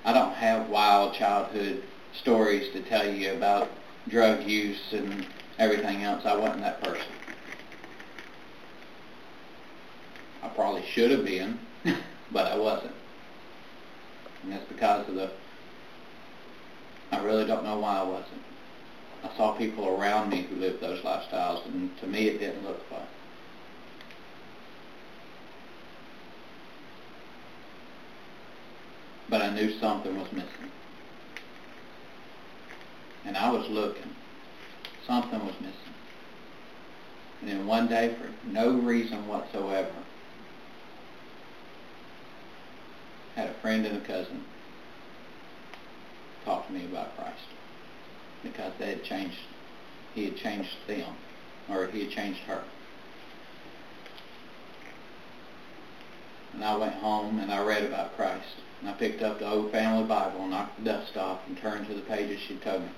I 0.05 0.13
don't 0.13 0.35
have 0.35 0.69
wild 0.69 1.15
childhood 1.15 1.83
stories 2.13 2.73
to 2.73 2.81
tell 2.83 3.13
you 3.13 3.33
about 3.33 3.73
drug 4.07 4.49
use 4.49 4.93
and 4.93 5.27
everything 5.59 6.05
else. 6.05 6.25
I 6.25 6.37
wasn't 6.37 6.61
that 6.61 6.81
person. 6.81 7.13
I 10.45 10.49
probably 10.51 10.85
should 10.87 11.11
have 11.11 11.25
been, 11.25 11.59
but 12.31 12.47
I 12.47 12.57
wasn't. 12.57 12.95
And 14.45 14.53
that's 14.53 14.69
because 14.69 15.09
of 15.09 15.17
the, 15.17 15.33
I 17.11 17.19
really 17.25 17.49
don't 17.49 17.65
know 17.65 17.81
why 17.81 17.99
I 17.99 18.05
wasn't. 18.05 18.43
I 19.25 19.37
saw 19.37 19.59
people 19.59 19.89
around 19.89 20.31
me 20.31 20.43
who 20.43 20.55
lived 20.55 20.81
those 20.81 21.01
lifestyles, 21.01 21.67
and 21.67 21.91
to 21.99 22.07
me 22.07 22.29
it 22.29 22.39
didn't 22.39 22.65
look 22.65 22.89
fun. 22.89 23.03
But 29.31 29.41
I 29.41 29.51
knew 29.51 29.79
something 29.79 30.19
was 30.19 30.33
missing. 30.33 30.71
And 33.25 33.37
I 33.37 33.51
was 33.53 33.69
looking. 33.71 34.11
Something 35.07 35.39
was 35.47 35.55
missing. 35.61 35.95
And 37.41 37.49
then 37.49 37.67
one 37.67 37.87
day, 37.87 38.15
for 38.19 38.29
no 38.51 38.73
reason 38.73 39.29
whatsoever, 39.29 39.95
had 43.37 43.49
a 43.51 43.55
friend 43.61 43.87
and 43.87 43.99
a 43.99 44.07
cousin 44.07 44.45
talk 46.45 46.67
to 46.67 46.73
me 46.73 46.85
about 46.85 47.17
Christ. 47.17 47.39
Because 48.43 48.73
they 48.79 48.87
had 48.87 49.05
changed, 49.05 49.39
he 50.15 50.25
had 50.25 50.37
changed 50.39 50.77
them, 50.89 51.15
or 51.69 51.87
he 51.87 52.01
had 52.01 52.11
changed 52.11 52.41
her. 52.41 52.65
And 56.53 56.65
I 56.65 56.77
went 56.77 56.95
home 56.95 57.39
and 57.39 57.53
I 57.53 57.65
read 57.65 57.85
about 57.85 58.17
Christ. 58.17 58.70
And 58.81 58.89
I 58.89 58.93
picked 58.95 59.23
up 59.23 59.39
the 59.39 59.49
old 59.49 59.71
family 59.71 60.05
Bible 60.05 60.47
knocked 60.47 60.79
the 60.79 60.91
dust 60.91 61.17
off 61.17 61.41
and 61.47 61.57
turned 61.59 61.87
to 61.89 61.95
the 61.95 62.01
pages 62.03 62.41
she 62.41 62.57
told 62.57 62.83
me 62.83 62.89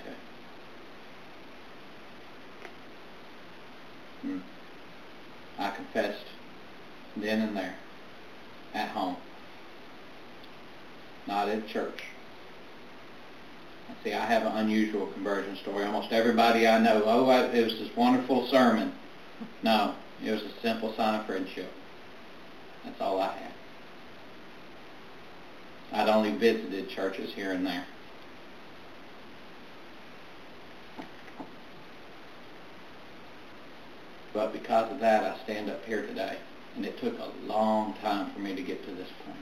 to. 4.21 4.27
Hmm. 4.27 4.39
I 5.59 5.71
confessed 5.71 6.25
then 7.17 7.41
and 7.41 7.55
there, 7.55 7.75
at 8.73 8.89
home, 8.89 9.17
not 11.27 11.49
at 11.49 11.67
church. 11.67 12.03
See, 14.03 14.13
I 14.13 14.25
have 14.25 14.43
an 14.43 14.57
unusual 14.57 15.07
conversion 15.07 15.55
story. 15.57 15.85
Almost 15.85 16.11
everybody 16.11 16.67
I 16.67 16.79
know, 16.79 17.03
oh, 17.05 17.29
I, 17.29 17.43
it 17.45 17.63
was 17.63 17.77
this 17.79 17.95
wonderful 17.95 18.47
sermon. 18.47 18.91
No, 19.61 19.95
it 20.23 20.31
was 20.31 20.41
a 20.41 20.51
simple 20.61 20.93
sign 20.95 21.19
of 21.19 21.25
friendship. 21.25 21.71
That's 22.83 22.99
all 22.99 23.21
I 23.21 23.33
had. 23.33 23.52
I'd 25.93 26.09
only 26.09 26.31
visited 26.31 26.89
churches 26.89 27.33
here 27.33 27.51
and 27.51 27.65
there. 27.65 27.85
But 34.33 34.51
because 34.51 34.91
of 34.91 34.99
that, 35.01 35.23
I 35.23 35.43
stand 35.43 35.69
up 35.69 35.85
here 35.85 36.01
today. 36.01 36.37
And 36.75 36.83
it 36.83 36.99
took 36.99 37.13
a 37.19 37.29
long 37.45 37.93
time 38.01 38.31
for 38.31 38.39
me 38.39 38.55
to 38.55 38.63
get 38.63 38.83
to 38.85 38.91
this 38.95 39.09
point. 39.23 39.37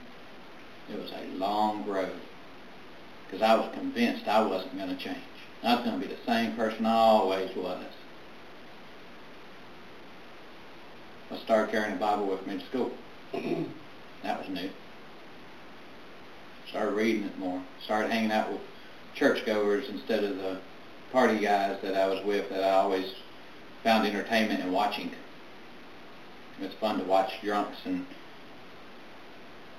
It 0.91 1.01
was 1.01 1.13
a 1.13 1.37
long 1.37 1.85
road. 1.85 2.19
Because 3.25 3.41
I 3.41 3.55
was 3.55 3.73
convinced 3.73 4.27
I 4.27 4.41
wasn't 4.45 4.77
going 4.77 4.89
to 4.89 5.01
change. 5.01 5.17
I 5.63 5.75
was 5.75 5.85
going 5.85 6.01
to 6.01 6.05
be 6.05 6.13
the 6.13 6.19
same 6.25 6.53
person 6.57 6.85
I 6.85 6.95
always 6.95 7.55
was. 7.55 7.85
I 11.31 11.37
started 11.37 11.71
carrying 11.71 11.95
a 11.95 11.99
Bible 11.99 12.27
with 12.27 12.45
me 12.45 12.57
to 12.59 12.65
school. 12.65 12.91
that 14.23 14.37
was 14.37 14.49
new 14.49 14.69
started 16.71 16.95
reading 16.95 17.23
it 17.23 17.37
more. 17.37 17.61
Started 17.83 18.11
hanging 18.11 18.31
out 18.31 18.49
with 18.49 18.61
churchgoers 19.13 19.89
instead 19.89 20.23
of 20.23 20.37
the 20.37 20.59
party 21.11 21.39
guys 21.39 21.77
that 21.81 21.95
I 21.95 22.07
was 22.07 22.23
with 22.25 22.49
that 22.49 22.63
I 22.63 22.71
always 22.71 23.13
found 23.83 24.07
entertainment 24.07 24.61
in 24.61 24.71
watching. 24.71 25.11
It's 26.61 26.73
fun 26.75 26.99
to 26.99 27.03
watch 27.03 27.41
drunks 27.43 27.77
and 27.85 28.05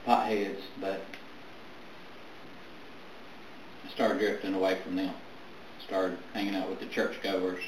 potheads, 0.07 0.61
but 0.81 1.01
I 3.87 3.95
started 3.95 4.19
drifting 4.19 4.55
away 4.55 4.79
from 4.83 4.97
them. 4.97 5.15
Started 5.87 6.19
hanging 6.35 6.55
out 6.55 6.69
with 6.69 6.81
the 6.81 6.87
churchgoers. 6.87 7.63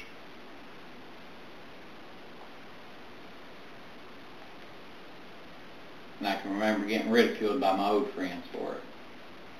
And 6.19 6.27
I 6.27 6.35
can 6.41 6.51
remember 6.51 6.87
getting 6.87 7.11
ridiculed 7.11 7.59
by 7.59 7.75
my 7.75 7.89
old 7.89 8.11
friends 8.11 8.45
for 8.53 8.73
it. 8.73 8.81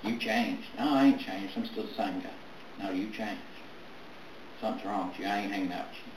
You 0.05 0.17
changed. 0.17 0.67
No, 0.77 0.93
I 0.93 1.05
ain't 1.05 1.19
changed. 1.19 1.53
I'm 1.57 1.65
still 1.65 1.83
the 1.83 1.93
same 1.93 2.19
guy. 2.19 2.29
No, 2.83 2.91
you 2.91 3.09
changed. 3.11 3.41
Something's 4.61 4.85
wrong 4.85 5.09
with 5.09 5.19
you. 5.19 5.25
I 5.25 5.39
ain't 5.39 5.51
hanging 5.51 5.71
out 5.71 5.87
with 5.87 5.97
you. 6.05 6.11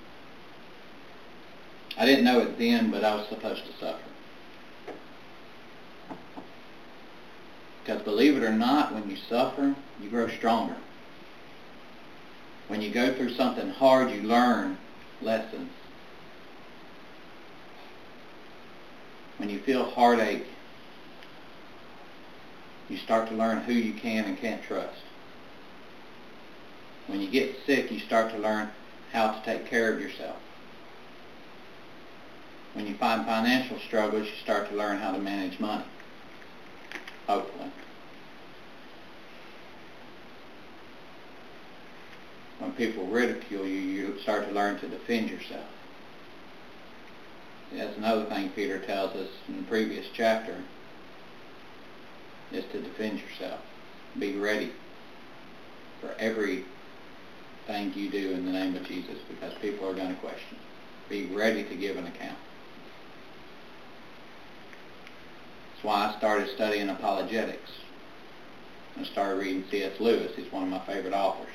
I 1.96 2.04
didn't 2.04 2.24
know 2.24 2.40
it 2.40 2.58
then, 2.58 2.90
but 2.90 3.02
I 3.02 3.14
was 3.14 3.26
supposed 3.28 3.64
to 3.64 3.72
suffer. 3.80 3.98
Because 7.82 8.02
believe 8.02 8.36
it 8.36 8.42
or 8.42 8.52
not, 8.52 8.92
when 8.92 9.08
you 9.08 9.16
suffer, 9.28 9.74
you 10.02 10.10
grow 10.10 10.28
stronger. 10.28 10.76
When 12.68 12.82
you 12.82 12.90
go 12.90 13.14
through 13.14 13.34
something 13.34 13.70
hard, 13.70 14.10
you 14.10 14.22
learn 14.22 14.76
lessons. 15.22 15.70
When 19.38 19.48
you 19.48 19.60
feel 19.60 19.84
heartache, 19.84 20.44
you 22.88 22.96
start 22.98 23.28
to 23.28 23.34
learn 23.34 23.62
who 23.62 23.72
you 23.72 23.92
can 23.94 24.24
and 24.24 24.38
can't 24.38 24.62
trust. 24.62 25.00
When 27.06 27.20
you 27.20 27.30
get 27.30 27.56
sick, 27.66 27.90
you 27.90 28.00
start 28.00 28.32
to 28.32 28.38
learn 28.38 28.70
how 29.12 29.32
to 29.32 29.44
take 29.44 29.66
care 29.68 29.92
of 29.92 30.00
yourself. 30.00 30.36
When 32.74 32.86
you 32.86 32.94
find 32.94 33.24
financial 33.24 33.78
struggles, 33.88 34.26
you 34.26 34.34
start 34.42 34.68
to 34.70 34.76
learn 34.76 34.98
how 34.98 35.12
to 35.12 35.18
manage 35.18 35.58
money. 35.58 35.84
Hopefully. 37.26 37.70
When 42.58 42.72
people 42.72 43.06
ridicule 43.06 43.66
you, 43.66 43.80
you 43.80 44.18
start 44.20 44.46
to 44.48 44.54
learn 44.54 44.78
to 44.80 44.88
defend 44.88 45.30
yourself. 45.30 45.66
That's 47.72 47.96
another 47.96 48.24
thing 48.26 48.50
Peter 48.50 48.78
tells 48.78 49.14
us 49.14 49.28
in 49.48 49.56
the 49.56 49.62
previous 49.62 50.06
chapter, 50.14 50.54
is 52.52 52.64
to 52.72 52.80
defend 52.80 53.20
yourself. 53.20 53.60
Be 54.18 54.36
ready 54.36 54.72
for 56.00 56.14
every 56.18 56.64
thing 57.66 57.92
you 57.94 58.10
do 58.10 58.32
in 58.32 58.46
the 58.46 58.52
name 58.52 58.76
of 58.76 58.84
Jesus 58.84 59.18
because 59.28 59.52
people 59.60 59.86
are 59.86 59.94
going 59.94 60.14
to 60.14 60.20
question. 60.20 60.58
Be 61.08 61.34
ready 61.34 61.64
to 61.64 61.76
give 61.76 61.96
an 61.96 62.06
account. 62.06 62.38
That's 65.72 65.84
why 65.84 66.12
I 66.12 66.18
started 66.18 66.48
studying 66.54 66.88
apologetics. 66.88 67.70
I 68.96 69.04
started 69.04 69.38
reading 69.38 69.64
C.S. 69.70 70.00
Lewis. 70.00 70.32
He's 70.34 70.50
one 70.52 70.64
of 70.64 70.68
my 70.68 70.84
favorite 70.86 71.14
authors. 71.14 71.54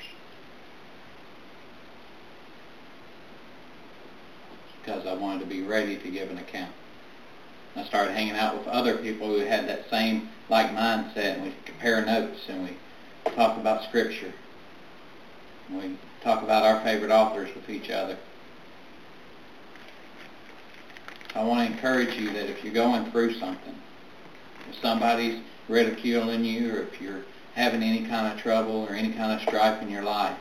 Because 4.80 5.06
I 5.06 5.14
wanted 5.14 5.40
to 5.40 5.46
be 5.46 5.62
ready 5.62 5.98
to 5.98 6.10
give 6.10 6.30
an 6.30 6.38
account. 6.38 6.74
I 7.76 7.84
started 7.84 8.12
hanging 8.12 8.36
out 8.36 8.56
with 8.56 8.68
other 8.68 8.96
people 8.98 9.28
who 9.28 9.44
had 9.44 9.68
that 9.68 9.90
same 9.90 10.28
like 10.48 10.70
mindset, 10.70 11.34
and 11.34 11.42
we 11.44 11.54
compare 11.64 12.04
notes, 12.04 12.40
and 12.48 12.64
we 12.64 12.76
talk 13.34 13.58
about 13.58 13.84
Scripture. 13.84 14.32
And 15.68 15.78
we 15.78 15.98
talk 16.22 16.42
about 16.42 16.64
our 16.64 16.82
favorite 16.82 17.10
authors 17.10 17.54
with 17.54 17.68
each 17.68 17.90
other. 17.90 18.16
I 21.34 21.42
want 21.42 21.66
to 21.66 21.74
encourage 21.74 22.14
you 22.16 22.32
that 22.32 22.48
if 22.48 22.62
you're 22.62 22.72
going 22.72 23.10
through 23.10 23.34
something, 23.34 23.74
if 24.70 24.80
somebody's 24.80 25.42
ridiculing 25.68 26.44
you 26.44 26.74
or 26.74 26.82
if 26.82 27.00
you're 27.00 27.22
having 27.54 27.82
any 27.82 28.06
kind 28.06 28.32
of 28.32 28.38
trouble 28.38 28.86
or 28.88 28.94
any 28.94 29.12
kind 29.12 29.32
of 29.32 29.40
strife 29.40 29.82
in 29.82 29.90
your 29.90 30.02
life, 30.02 30.38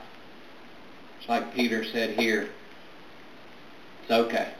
it's 1.19 1.27
like 1.27 1.53
Peter 1.55 1.83
said 1.83 2.11
here, 2.19 2.49
it's 4.03 4.11
okay. 4.11 4.53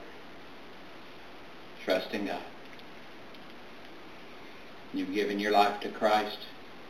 Trust 1.84 2.12
in 2.14 2.26
God. 2.26 2.42
You've 4.94 5.14
given 5.14 5.38
your 5.38 5.52
life 5.52 5.80
to 5.80 5.90
Christ, 5.90 6.38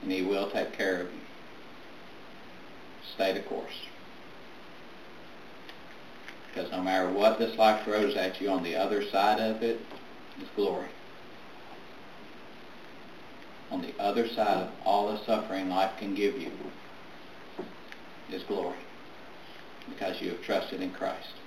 and 0.02 0.12
He 0.12 0.22
will 0.22 0.50
take 0.50 0.76
care 0.76 1.00
of 1.00 1.12
you. 1.12 1.20
Stay 3.14 3.32
the 3.32 3.40
course. 3.40 3.74
Because 6.52 6.70
no 6.70 6.82
matter 6.82 7.10
what 7.10 7.38
this 7.38 7.56
life 7.56 7.84
throws 7.84 8.16
at 8.16 8.40
you, 8.40 8.50
on 8.50 8.62
the 8.62 8.76
other 8.76 9.08
side 9.10 9.40
of 9.40 9.62
it 9.62 9.80
is 10.40 10.48
glory 10.54 10.88
on 13.74 13.82
the 13.82 13.94
other 13.98 14.28
side 14.28 14.58
of 14.58 14.68
all 14.84 15.10
the 15.10 15.24
suffering 15.24 15.68
life 15.68 15.98
can 15.98 16.14
give 16.14 16.38
you 16.40 16.50
is 18.30 18.42
glory 18.44 18.78
because 19.88 20.20
you 20.20 20.30
have 20.30 20.42
trusted 20.42 20.80
in 20.80 20.92
Christ. 20.92 21.43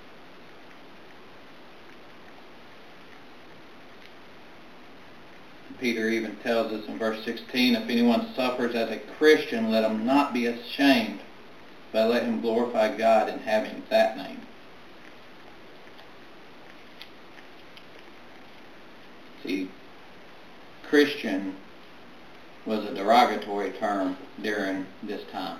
Peter 5.78 6.08
even 6.08 6.36
tells 6.36 6.72
us 6.72 6.86
in 6.88 6.98
verse 6.98 7.24
16, 7.24 7.76
if 7.76 7.88
anyone 7.88 8.34
suffers 8.34 8.74
as 8.74 8.90
a 8.90 8.98
Christian, 9.18 9.70
let 9.70 9.84
him 9.84 10.04
not 10.04 10.32
be 10.32 10.46
ashamed, 10.46 11.20
but 11.92 12.10
let 12.10 12.24
him 12.24 12.40
glorify 12.40 12.96
God 12.96 13.28
in 13.28 13.38
having 13.40 13.82
that 13.90 14.16
name. 14.16 14.40
See, 19.44 19.70
Christian 20.88 21.54
was 22.66 22.84
a 22.84 22.94
derogatory 22.94 23.70
term 23.70 24.16
during 24.42 24.86
this 25.02 25.22
time. 25.30 25.58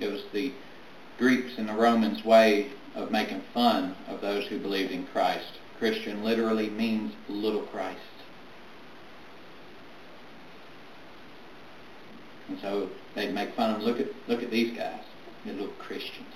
It 0.00 0.10
was 0.10 0.24
the 0.32 0.52
Greeks 1.18 1.56
and 1.56 1.68
the 1.68 1.74
Romans' 1.74 2.24
way 2.24 2.70
of 2.94 3.10
making 3.10 3.42
fun 3.52 3.94
of 4.08 4.20
those 4.20 4.46
who 4.46 4.58
believed 4.58 4.90
in 4.90 5.06
Christ. 5.06 5.58
Christian 5.84 6.24
literally 6.24 6.70
means 6.70 7.12
little 7.28 7.60
Christ. 7.60 7.98
And 12.48 12.58
so 12.58 12.88
they'd 13.14 13.34
make 13.34 13.54
fun 13.54 13.74
of 13.74 13.80
them. 13.82 13.86
Look 13.86 14.00
at, 14.00 14.06
look 14.26 14.42
at 14.42 14.50
these 14.50 14.74
guys. 14.74 15.02
They're 15.44 15.52
little 15.52 15.74
Christians. 15.78 16.32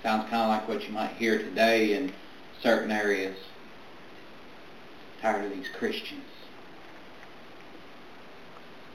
Sounds 0.00 0.30
kind 0.30 0.42
of 0.42 0.48
like 0.48 0.68
what 0.68 0.86
you 0.86 0.92
might 0.92 1.10
hear 1.14 1.38
today 1.38 1.96
in 1.96 2.12
certain 2.62 2.92
areas 2.92 3.36
tired 5.20 5.46
of 5.46 5.50
these 5.50 5.66
Christians. 5.76 6.22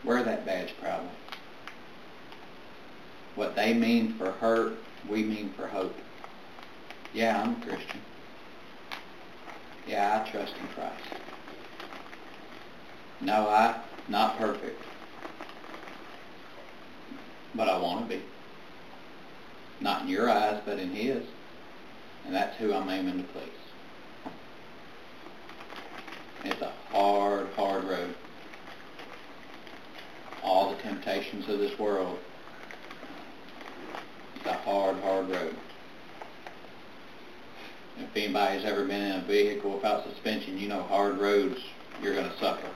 Wear 0.05 0.23
that 0.23 0.45
badge 0.45 0.73
proudly. 0.79 1.09
What 3.35 3.57
they 3.57 3.73
mean 3.73 4.13
for 4.13 4.31
hurt, 4.31 4.77
we 5.09 5.23
mean 5.23 5.51
for 5.57 5.67
hope. 5.67 5.97
Yeah, 7.13 7.41
I'm 7.41 7.61
a 7.61 7.65
Christian. 7.65 7.99
Yeah, 9.87 10.23
I 10.25 10.31
trust 10.31 10.53
in 10.59 10.67
Christ. 10.69 11.03
No, 13.21 13.47
I 13.47 13.81
not 14.07 14.37
perfect. 14.37 14.81
But 17.53 17.69
I 17.69 17.77
want 17.77 18.09
to 18.09 18.15
be. 18.15 18.21
Not 19.79 20.03
in 20.03 20.07
your 20.07 20.29
eyes, 20.29 20.61
but 20.65 20.79
in 20.79 20.89
His. 20.89 21.23
And 22.25 22.33
that's 22.33 22.57
who 22.57 22.73
I'm 22.73 22.89
aiming 22.89 23.17
to 23.17 23.23
please. 23.23 23.49
It's 26.43 26.61
a 26.61 26.71
hard, 26.91 27.47
hard 27.55 27.83
road. 27.85 28.15
All 30.43 30.75
the 30.75 30.81
temptations 30.81 31.47
of 31.49 31.59
this 31.59 31.77
world. 31.79 32.17
It's 34.35 34.45
a 34.45 34.53
hard, 34.53 34.97
hard 34.97 35.29
road. 35.29 35.55
If 37.97 38.15
anybody's 38.15 38.65
ever 38.65 38.85
been 38.85 39.01
in 39.01 39.19
a 39.19 39.23
vehicle 39.25 39.71
without 39.71 40.05
suspension, 40.09 40.57
you 40.57 40.67
know 40.67 40.83
hard 40.83 41.17
roads, 41.17 41.59
you're 42.01 42.13
going 42.13 42.29
to 42.29 42.37
suffer. 42.37 42.67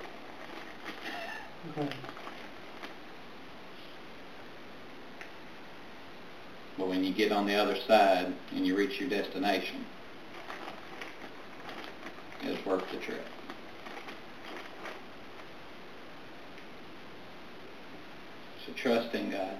Okay. 1.71 1.89
But 6.77 6.87
when 6.87 7.03
you 7.03 7.13
get 7.13 7.33
on 7.33 7.45
the 7.45 7.55
other 7.55 7.75
side 7.75 8.33
and 8.55 8.65
you 8.65 8.77
reach 8.77 9.01
your 9.01 9.09
destination, 9.09 9.85
it's 12.43 12.65
worth 12.65 12.89
the 12.91 12.97
trip. 12.97 13.25
So 18.65 18.71
trust 18.73 19.13
in 19.13 19.31
God. 19.31 19.57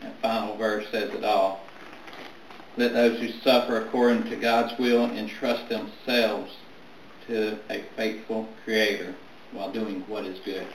That 0.00 0.20
final 0.22 0.56
verse 0.56 0.86
says 0.90 1.12
it 1.12 1.24
all. 1.24 1.60
Let 2.76 2.92
those 2.92 3.20
who 3.20 3.28
suffer 3.40 3.86
according 3.86 4.24
to 4.30 4.36
God's 4.36 4.76
will 4.78 5.04
entrust 5.04 5.68
themselves 5.68 6.52
to 7.28 7.58
a 7.70 7.84
faithful 7.96 8.48
Creator 8.64 9.14
while 9.52 9.70
doing 9.70 10.00
what 10.08 10.24
is 10.24 10.40
good. 10.40 10.66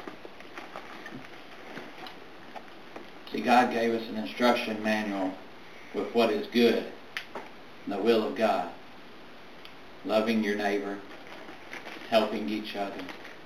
See, 3.32 3.42
God 3.42 3.74
gave 3.74 3.94
us 3.94 4.08
an 4.10 4.16
instruction 4.18 4.82
manual 4.82 5.34
with 5.94 6.14
what 6.16 6.32
is 6.32 6.48
good, 6.48 6.86
the 7.86 7.98
will 7.98 8.26
of 8.26 8.38
God. 8.38 8.70
Loving 10.06 10.42
your 10.42 10.56
neighbor, 10.56 11.00
helping 12.10 12.48
each 12.48 12.78
other, 12.78 13.04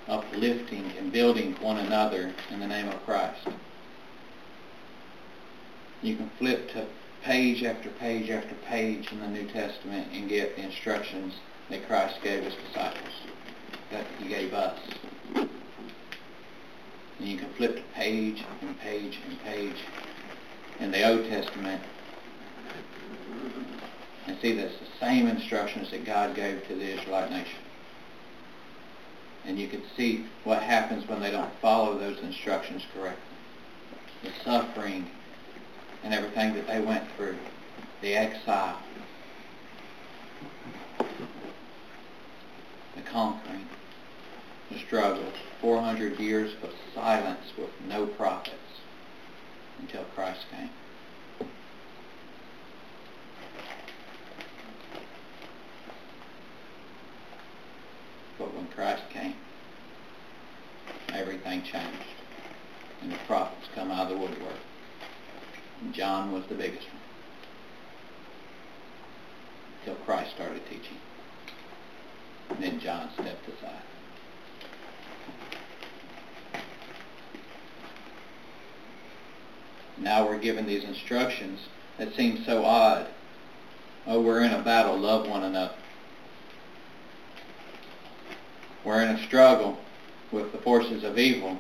uplifting 0.08 0.86
and 0.98 1.12
building 1.12 1.56
one 1.60 1.78
another 1.78 2.32
in 2.52 2.60
the 2.60 2.68
name 2.68 2.88
of 2.88 3.04
Christ. 3.04 3.48
You 6.02 6.16
can 6.16 6.30
flip 6.38 6.72
to 6.74 6.86
page 7.24 7.64
after 7.64 7.90
page 7.90 8.30
after 8.30 8.54
page 8.68 9.12
in 9.12 9.20
the 9.20 9.28
New 9.28 9.48
Testament 9.48 10.08
and 10.14 10.28
get 10.28 10.56
the 10.56 10.64
instructions 10.64 11.34
that 11.70 11.88
Christ 11.88 12.20
gave 12.22 12.44
his 12.44 12.54
disciples, 12.68 13.14
that 13.92 14.06
he 14.20 14.28
gave 14.28 14.54
us. 14.54 14.80
And 15.36 15.50
you 17.20 17.38
can 17.38 17.52
flip 17.54 17.78
to 17.78 17.82
page 17.94 18.44
and 18.62 18.78
page 18.80 19.20
and 19.28 19.40
page 19.42 19.78
in 20.80 20.92
the 20.92 21.10
Old 21.10 21.30
Testament 21.30 21.82
and 24.28 24.38
see 24.42 24.54
that's 24.54 24.78
the 24.78 25.06
same 25.06 25.28
instructions 25.28 25.92
that 25.92 26.06
God 26.06 26.36
gave 26.36 26.66
to 26.68 26.76
the 26.76 26.98
Israelite 26.98 27.30
nation. 27.30 27.60
And 29.46 29.60
you 29.60 29.68
can 29.68 29.84
see 29.96 30.26
what 30.44 30.64
happens 30.64 31.08
when 31.08 31.22
they 31.22 31.32
don't 31.32 31.52
follow 31.62 31.98
those 31.98 32.20
instructions 32.20 32.84
correctly. 32.94 33.22
The 34.24 34.32
suffering 34.44 35.10
and 36.04 36.14
everything 36.14 36.54
that 36.54 36.68
they 36.68 36.82
went 36.82 37.04
through, 37.16 37.38
the 38.02 38.14
exile, 38.14 38.80
the 42.96 43.02
conquering, 43.10 43.68
the 44.70 44.78
struggles, 44.80 45.34
400 45.62 46.20
years 46.20 46.54
of 46.62 46.72
silence 46.94 47.54
with 47.58 47.70
no 47.88 48.06
prophets 48.06 48.58
until 49.80 50.04
Christ 50.16 50.46
came. 50.52 50.70
But 58.38 58.54
when 58.56 58.68
Christ 58.68 59.04
came, 59.10 59.36
everything 61.14 61.62
changed. 61.64 61.86
And 63.02 63.12
the 63.12 63.18
prophets 63.28 63.68
come 63.76 63.92
out 63.92 64.04
of 64.04 64.10
the 64.10 64.18
woodwork. 64.18 64.60
John 65.92 66.32
was 66.32 66.46
the 66.48 66.56
biggest 66.56 66.88
one. 66.88 67.02
Until 69.80 69.96
Christ 70.06 70.32
started 70.36 70.66
teaching. 70.68 70.98
And 72.50 72.64
then 72.64 72.80
John 72.80 73.10
stepped 73.14 73.48
aside. 73.48 73.82
Now 79.98 80.28
we're 80.28 80.40
given 80.40 80.66
these 80.66 80.84
instructions 80.84 81.60
that 81.98 82.14
seem 82.16 82.44
so 82.46 82.64
odd. 82.64 83.08
Oh, 84.06 84.22
we're 84.22 84.44
in 84.44 84.52
a 84.52 84.62
battle, 84.62 84.98
love 84.98 85.28
one 85.28 85.44
another. 85.44 85.76
We're 88.84 89.02
in 89.02 89.16
a 89.16 89.26
struggle 89.28 89.78
with 90.32 90.52
the 90.52 90.58
forces 90.58 91.04
of 91.04 91.18
evil. 91.18 91.58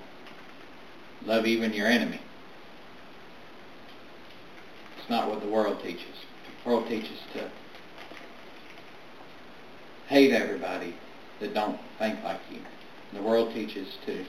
Love 1.25 1.45
even 1.45 1.71
your 1.71 1.87
enemy. 1.87 2.19
It's 5.03 5.09
not 5.09 5.29
what 5.29 5.41
the 5.41 5.49
world 5.49 5.83
teaches. 5.83 6.15
The 6.63 6.69
world 6.69 6.87
teaches 6.87 7.19
to 7.33 7.49
hate 10.07 10.31
everybody 10.31 10.95
that 11.41 11.53
don't 11.53 11.77
think 11.99 12.23
like 12.23 12.39
you. 12.49 12.59
The 13.11 13.21
world 13.21 13.53
teaches 13.53 13.97
to 14.05 14.23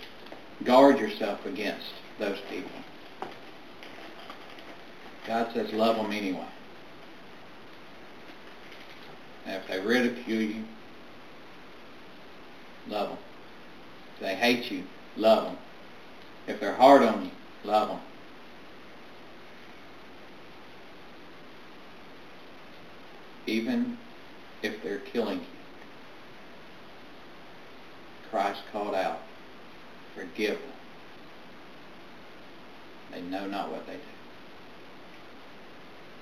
guard 0.64 0.98
yourself 0.98 1.46
against 1.46 1.87
those 2.18 2.40
people. 2.50 2.72
God 5.28 5.52
says 5.54 5.72
love 5.72 5.94
them 5.94 6.10
anyway. 6.10 6.48
And 9.46 9.62
if 9.62 9.68
they 9.68 9.78
ridicule 9.78 10.42
you, 10.42 10.64
love 12.88 13.10
them. 13.10 13.18
If 14.16 14.22
they 14.22 14.34
hate 14.34 14.72
you, 14.72 14.82
love 15.16 15.44
them. 15.44 15.56
If 16.48 16.58
they're 16.58 16.74
hard 16.74 17.04
on 17.04 17.26
you, 17.26 17.30
love 17.62 17.90
them. 17.90 18.00
Even 23.46 23.98
if 24.62 24.83
they're 24.83 24.98
killing 24.98 25.40
you. 25.40 25.46
Christ 28.30 28.62
called 28.72 28.94
out, 28.94 29.20
forgive 30.14 30.59
them. 30.59 30.70
They 33.12 33.20
know 33.22 33.46
not 33.46 33.70
what 33.70 33.87
they 33.87 33.94
do. 33.94 34.00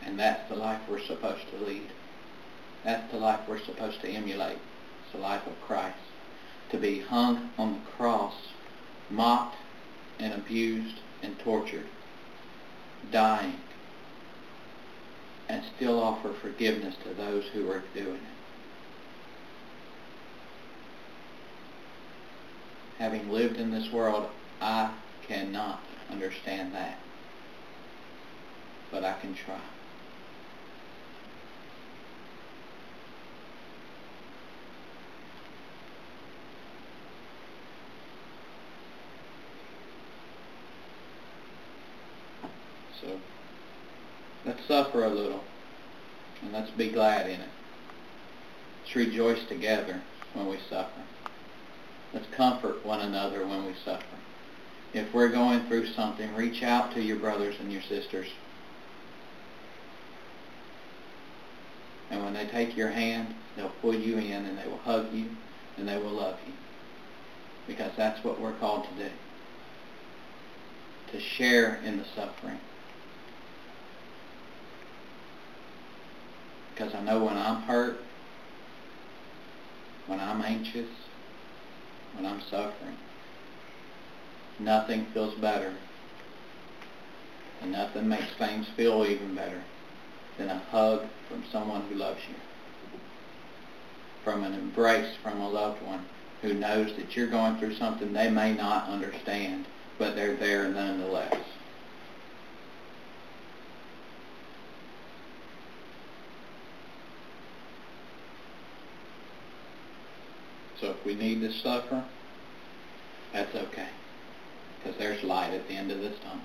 And 0.05 0.19
that's 0.19 0.49
the 0.49 0.57
life 0.57 0.81
we're 0.91 1.01
supposed 1.01 1.49
to 1.51 1.65
lead. 1.65 1.89
That's 2.85 3.11
the 3.13 3.19
life 3.19 3.41
we're 3.49 3.65
supposed 3.65 4.01
to 4.01 4.09
emulate. 4.09 4.59
It's 5.05 5.13
the 5.13 5.19
life 5.19 5.47
of 5.47 5.61
Christ 5.67 5.97
to 6.71 6.79
be 6.79 7.01
hung 7.01 7.51
on 7.59 7.75
the 7.75 7.91
cross, 7.97 8.35
mocked 9.11 9.57
and 10.19 10.33
abused 10.33 10.97
and 11.23 11.39
tortured, 11.39 11.87
dying, 13.13 13.57
and 15.53 15.63
still 15.77 16.03
offer 16.03 16.33
forgiveness 16.41 16.95
to 17.05 17.13
those 17.13 17.45
who 17.53 17.69
are 17.71 17.83
doing 17.95 18.17
it. 18.17 18.39
Having 22.99 23.29
lived 23.29 23.59
in 23.59 23.71
this 23.71 23.93
world, 23.93 24.31
I 24.63 24.95
cannot 25.29 25.87
understand 26.11 26.75
that. 26.75 26.99
But 28.91 29.05
I 29.05 29.13
can 29.21 29.35
try. 29.35 29.61
So 43.03 43.21
let's 44.45 44.65
suffer 44.67 45.05
a 45.05 45.09
little 45.09 45.41
and 46.43 46.53
let's 46.53 46.71
be 46.71 46.91
glad 46.91 47.27
in 47.27 47.41
it. 47.41 47.49
Let's 48.83 48.97
rejoice 48.97 49.45
together 49.49 50.01
when 50.35 50.49
we 50.49 50.59
suffer. 50.69 51.03
Let's 52.13 52.27
comfort 52.35 52.85
one 52.85 53.01
another 53.01 53.47
when 53.47 53.65
we 53.65 53.75
suffer. 53.85 54.05
If 54.93 55.15
we're 55.15 55.31
going 55.31 55.67
through 55.67 55.87
something, 55.87 56.35
reach 56.35 56.63
out 56.63 56.93
to 56.95 57.01
your 57.01 57.17
brothers 57.17 57.55
and 57.61 57.73
your 57.73 57.83
sisters. 57.83 58.29
And 62.11 62.23
when 62.23 62.35
they 62.35 62.47
take 62.47 62.77
your 62.77 62.91
hand, 62.91 63.35
they'll 63.57 63.73
pull 63.81 63.95
you 63.95 64.19
in 64.19 64.45
and 64.45 64.59
they 64.59 64.67
will 64.67 64.79
hug 64.79 65.13
you 65.15 65.27
and 65.79 65.89
they 65.89 65.97
will 65.97 66.11
love 66.11 66.37
you. 66.47 66.53
Because 67.67 67.93
that's 67.97 68.23
what 68.23 68.39
we're 68.39 68.53
called 68.59 68.85
to 68.85 69.05
do. 69.05 69.11
To 71.13 71.21
share 71.21 71.77
in 71.85 71.97
the 71.97 72.05
suffering. 72.15 72.59
Because 76.75 76.95
I 76.95 77.03
know 77.03 77.25
when 77.25 77.37
I'm 77.37 77.63
hurt, 77.63 77.99
when 80.07 80.21
I'm 80.21 80.43
anxious, 80.43 80.89
when 82.15 82.27
I'm 82.27 82.41
suffering, 82.51 82.97
nothing 84.59 85.07
feels 85.13 85.35
better 85.37 85.73
and 87.61 87.73
nothing 87.73 88.09
makes 88.09 88.33
things 88.39 88.67
feel 88.77 89.07
even 89.07 89.35
better 89.35 89.63
than 90.37 90.51
a 90.51 90.59
hug 90.71 91.07
from 91.29 91.45
someone 91.53 91.83
who 91.83 91.95
loves 91.95 92.21
you. 92.29 92.35
From 94.25 94.45
an 94.45 94.55
embrace 94.55 95.17
from 95.23 95.41
a 95.41 95.49
loved 95.49 95.83
one 95.83 96.05
who 96.43 96.55
knows 96.55 96.97
that 96.97 97.15
you're 97.17 97.29
going 97.29 97.57
through 97.59 97.77
something 97.77 98.13
they 98.13 98.31
may 98.31 98.53
not 98.53 98.89
understand, 98.89 99.67
but 99.99 100.17
they're 100.17 100.37
there 100.37 100.69
nonetheless. 100.69 101.35
So 110.81 110.92
we 111.05 111.15
need 111.15 111.41
to 111.41 111.53
suffer, 111.53 112.05
that's 113.33 113.55
okay. 113.55 113.89
Because 114.79 114.99
there's 114.99 115.23
light 115.23 115.53
at 115.53 115.67
the 115.69 115.75
end 115.75 115.91
of 115.91 116.01
this 116.01 116.19
tunnel. 116.21 116.45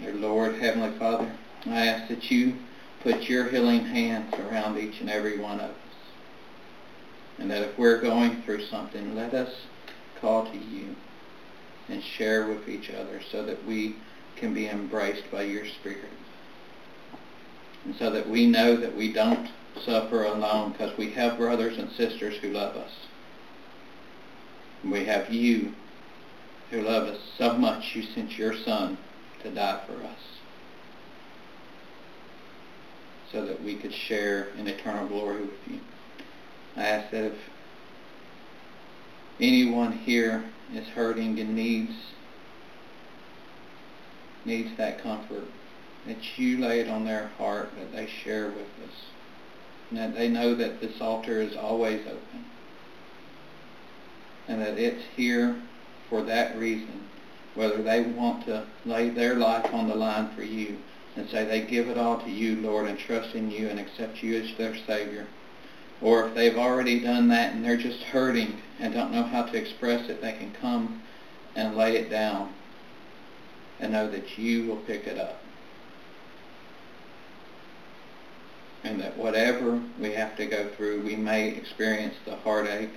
Dear 0.00 0.14
Lord, 0.14 0.54
Heavenly 0.56 0.98
Father, 0.98 1.30
I 1.66 1.86
ask 1.86 2.08
that 2.08 2.30
you 2.30 2.54
put 3.02 3.22
your 3.28 3.48
healing 3.48 3.84
hands 3.84 4.32
around 4.34 4.78
each 4.78 5.00
and 5.00 5.10
every 5.10 5.38
one 5.38 5.60
of 5.60 5.70
us. 5.70 5.76
And 7.38 7.50
that 7.50 7.62
if 7.62 7.78
we're 7.78 8.00
going 8.00 8.42
through 8.42 8.64
something, 8.66 9.14
let 9.14 9.34
us 9.34 9.52
call 10.20 10.50
to 10.50 10.56
you 10.56 10.94
and 11.88 12.02
share 12.02 12.46
with 12.46 12.68
each 12.68 12.90
other 12.90 13.20
so 13.30 13.44
that 13.44 13.64
we 13.66 13.96
can 14.36 14.54
be 14.54 14.68
embraced 14.68 15.30
by 15.30 15.42
your 15.42 15.66
Spirit. 15.66 16.08
And 17.84 17.96
so 17.96 18.10
that 18.10 18.28
we 18.28 18.46
know 18.46 18.76
that 18.76 18.96
we 18.96 19.12
don't 19.12 19.48
suffer 19.84 20.24
alone 20.24 20.72
because 20.72 20.96
we 20.96 21.10
have 21.12 21.38
brothers 21.38 21.78
and 21.78 21.90
sisters 21.90 22.36
who 22.36 22.50
love 22.50 22.76
us. 22.76 22.92
And 24.82 24.92
we 24.92 25.04
have 25.04 25.32
you 25.32 25.72
who 26.70 26.82
love 26.82 27.08
us 27.08 27.20
so 27.36 27.54
much, 27.54 27.94
you 27.94 28.02
sent 28.02 28.38
your 28.38 28.54
Son 28.54 28.98
to 29.42 29.50
die 29.50 29.80
for 29.86 29.94
us 30.04 30.18
so 33.32 33.44
that 33.46 33.62
we 33.62 33.74
could 33.74 33.92
share 33.92 34.48
in 34.58 34.68
eternal 34.68 35.08
glory 35.08 35.40
with 35.40 35.68
you. 35.68 35.80
I 36.76 36.82
ask 36.82 37.10
that 37.10 37.24
if 37.24 37.38
anyone 39.40 39.92
here 39.92 40.44
is 40.74 40.86
hurting 40.88 41.40
and 41.40 41.56
needs 41.56 41.92
needs 44.44 44.76
that 44.76 45.00
comfort, 45.02 45.44
that 46.06 46.38
you 46.38 46.58
lay 46.58 46.80
it 46.80 46.88
on 46.88 47.04
their 47.04 47.28
heart, 47.38 47.70
that 47.78 47.92
they 47.92 48.06
share 48.06 48.48
with 48.48 48.88
us, 48.88 48.94
and 49.90 49.98
that 49.98 50.14
they 50.14 50.28
know 50.28 50.54
that 50.54 50.80
this 50.80 51.00
altar 51.00 51.40
is 51.40 51.56
always 51.56 52.00
open, 52.06 52.44
and 54.48 54.60
that 54.60 54.78
it's 54.78 55.04
here 55.16 55.56
for 56.08 56.22
that 56.22 56.58
reason, 56.58 57.08
whether 57.54 57.82
they 57.82 58.02
want 58.02 58.44
to 58.46 58.66
lay 58.84 59.10
their 59.10 59.36
life 59.36 59.72
on 59.72 59.88
the 59.88 59.94
line 59.94 60.28
for 60.34 60.42
you 60.42 60.76
and 61.16 61.28
say 61.28 61.44
they 61.44 61.60
give 61.60 61.88
it 61.88 61.98
all 61.98 62.18
to 62.20 62.30
you, 62.30 62.56
Lord, 62.56 62.88
and 62.88 62.98
trust 62.98 63.34
in 63.34 63.50
you 63.50 63.68
and 63.68 63.78
accept 63.78 64.22
you 64.22 64.40
as 64.40 64.56
their 64.56 64.74
Savior. 64.86 65.26
Or 66.00 66.26
if 66.26 66.34
they've 66.34 66.56
already 66.56 67.00
done 67.00 67.28
that 67.28 67.54
and 67.54 67.64
they're 67.64 67.76
just 67.76 68.02
hurting 68.02 68.60
and 68.80 68.92
don't 68.92 69.12
know 69.12 69.22
how 69.22 69.42
to 69.42 69.56
express 69.56 70.08
it, 70.08 70.20
they 70.20 70.32
can 70.32 70.52
come 70.60 71.02
and 71.54 71.76
lay 71.76 71.96
it 71.96 72.10
down 72.10 72.52
and 73.78 73.92
know 73.92 74.10
that 74.10 74.38
you 74.38 74.66
will 74.66 74.76
pick 74.76 75.06
it 75.06 75.18
up. 75.18 75.41
And 78.84 79.00
that 79.00 79.16
whatever 79.16 79.80
we 80.00 80.12
have 80.12 80.36
to 80.36 80.46
go 80.46 80.68
through, 80.76 81.02
we 81.02 81.14
may 81.14 81.48
experience 81.48 82.16
the 82.24 82.36
heartache 82.36 82.90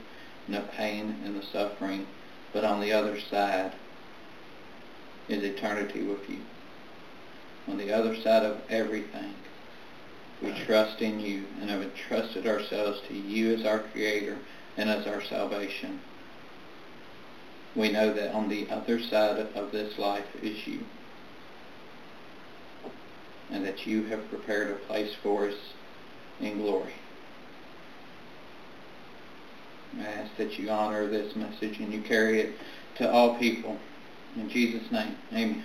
and 0.48 0.56
the 0.56 0.62
pain 0.62 1.16
and 1.24 1.36
the 1.36 1.46
suffering, 1.46 2.08
but 2.54 2.64
on 2.64 2.82
the 2.82 2.92
other 2.92 3.20
side 3.20 3.74
is 5.28 5.44
eternity 5.44 6.04
with 6.04 6.30
you. 6.30 6.40
On 7.68 7.78
the 7.78 7.92
other 7.92 8.16
side 8.16 8.44
of 8.44 8.62
everything, 8.70 9.34
we 10.42 10.54
trust 10.66 11.02
in 11.02 11.20
you 11.20 11.46
and 11.60 11.70
have 11.70 11.82
entrusted 11.82 12.46
ourselves 12.46 13.02
to 13.08 13.14
you 13.14 13.56
as 13.56 13.66
our 13.66 13.80
Creator 13.80 14.38
and 14.78 14.90
as 14.90 15.08
our 15.08 15.24
salvation. 15.24 16.00
We 17.76 17.92
know 17.92 18.14
that 18.14 18.34
on 18.34 18.50
the 18.50 18.70
other 18.70 19.02
side 19.02 19.38
of 19.56 19.72
this 19.72 19.98
life 19.98 20.28
is 20.42 20.66
you. 20.68 20.80
And 23.50 23.66
that 23.66 23.86
you 23.86 24.04
have 24.06 24.30
prepared 24.30 24.72
a 24.72 24.76
place 24.88 25.14
for 25.22 25.48
us 25.48 25.56
in 26.40 26.58
glory. 26.58 26.94
I 30.00 30.04
ask 30.04 30.36
that 30.38 30.60
you 30.60 30.70
honor 30.70 31.08
this 31.08 31.36
message 31.36 31.80
and 31.80 31.94
you 31.94 32.02
carry 32.02 32.42
it 32.42 32.56
to 32.98 33.10
all 33.10 33.38
people. 33.40 33.78
In 34.36 34.50
Jesus' 34.50 34.92
name, 34.92 35.16
amen. 35.32 35.64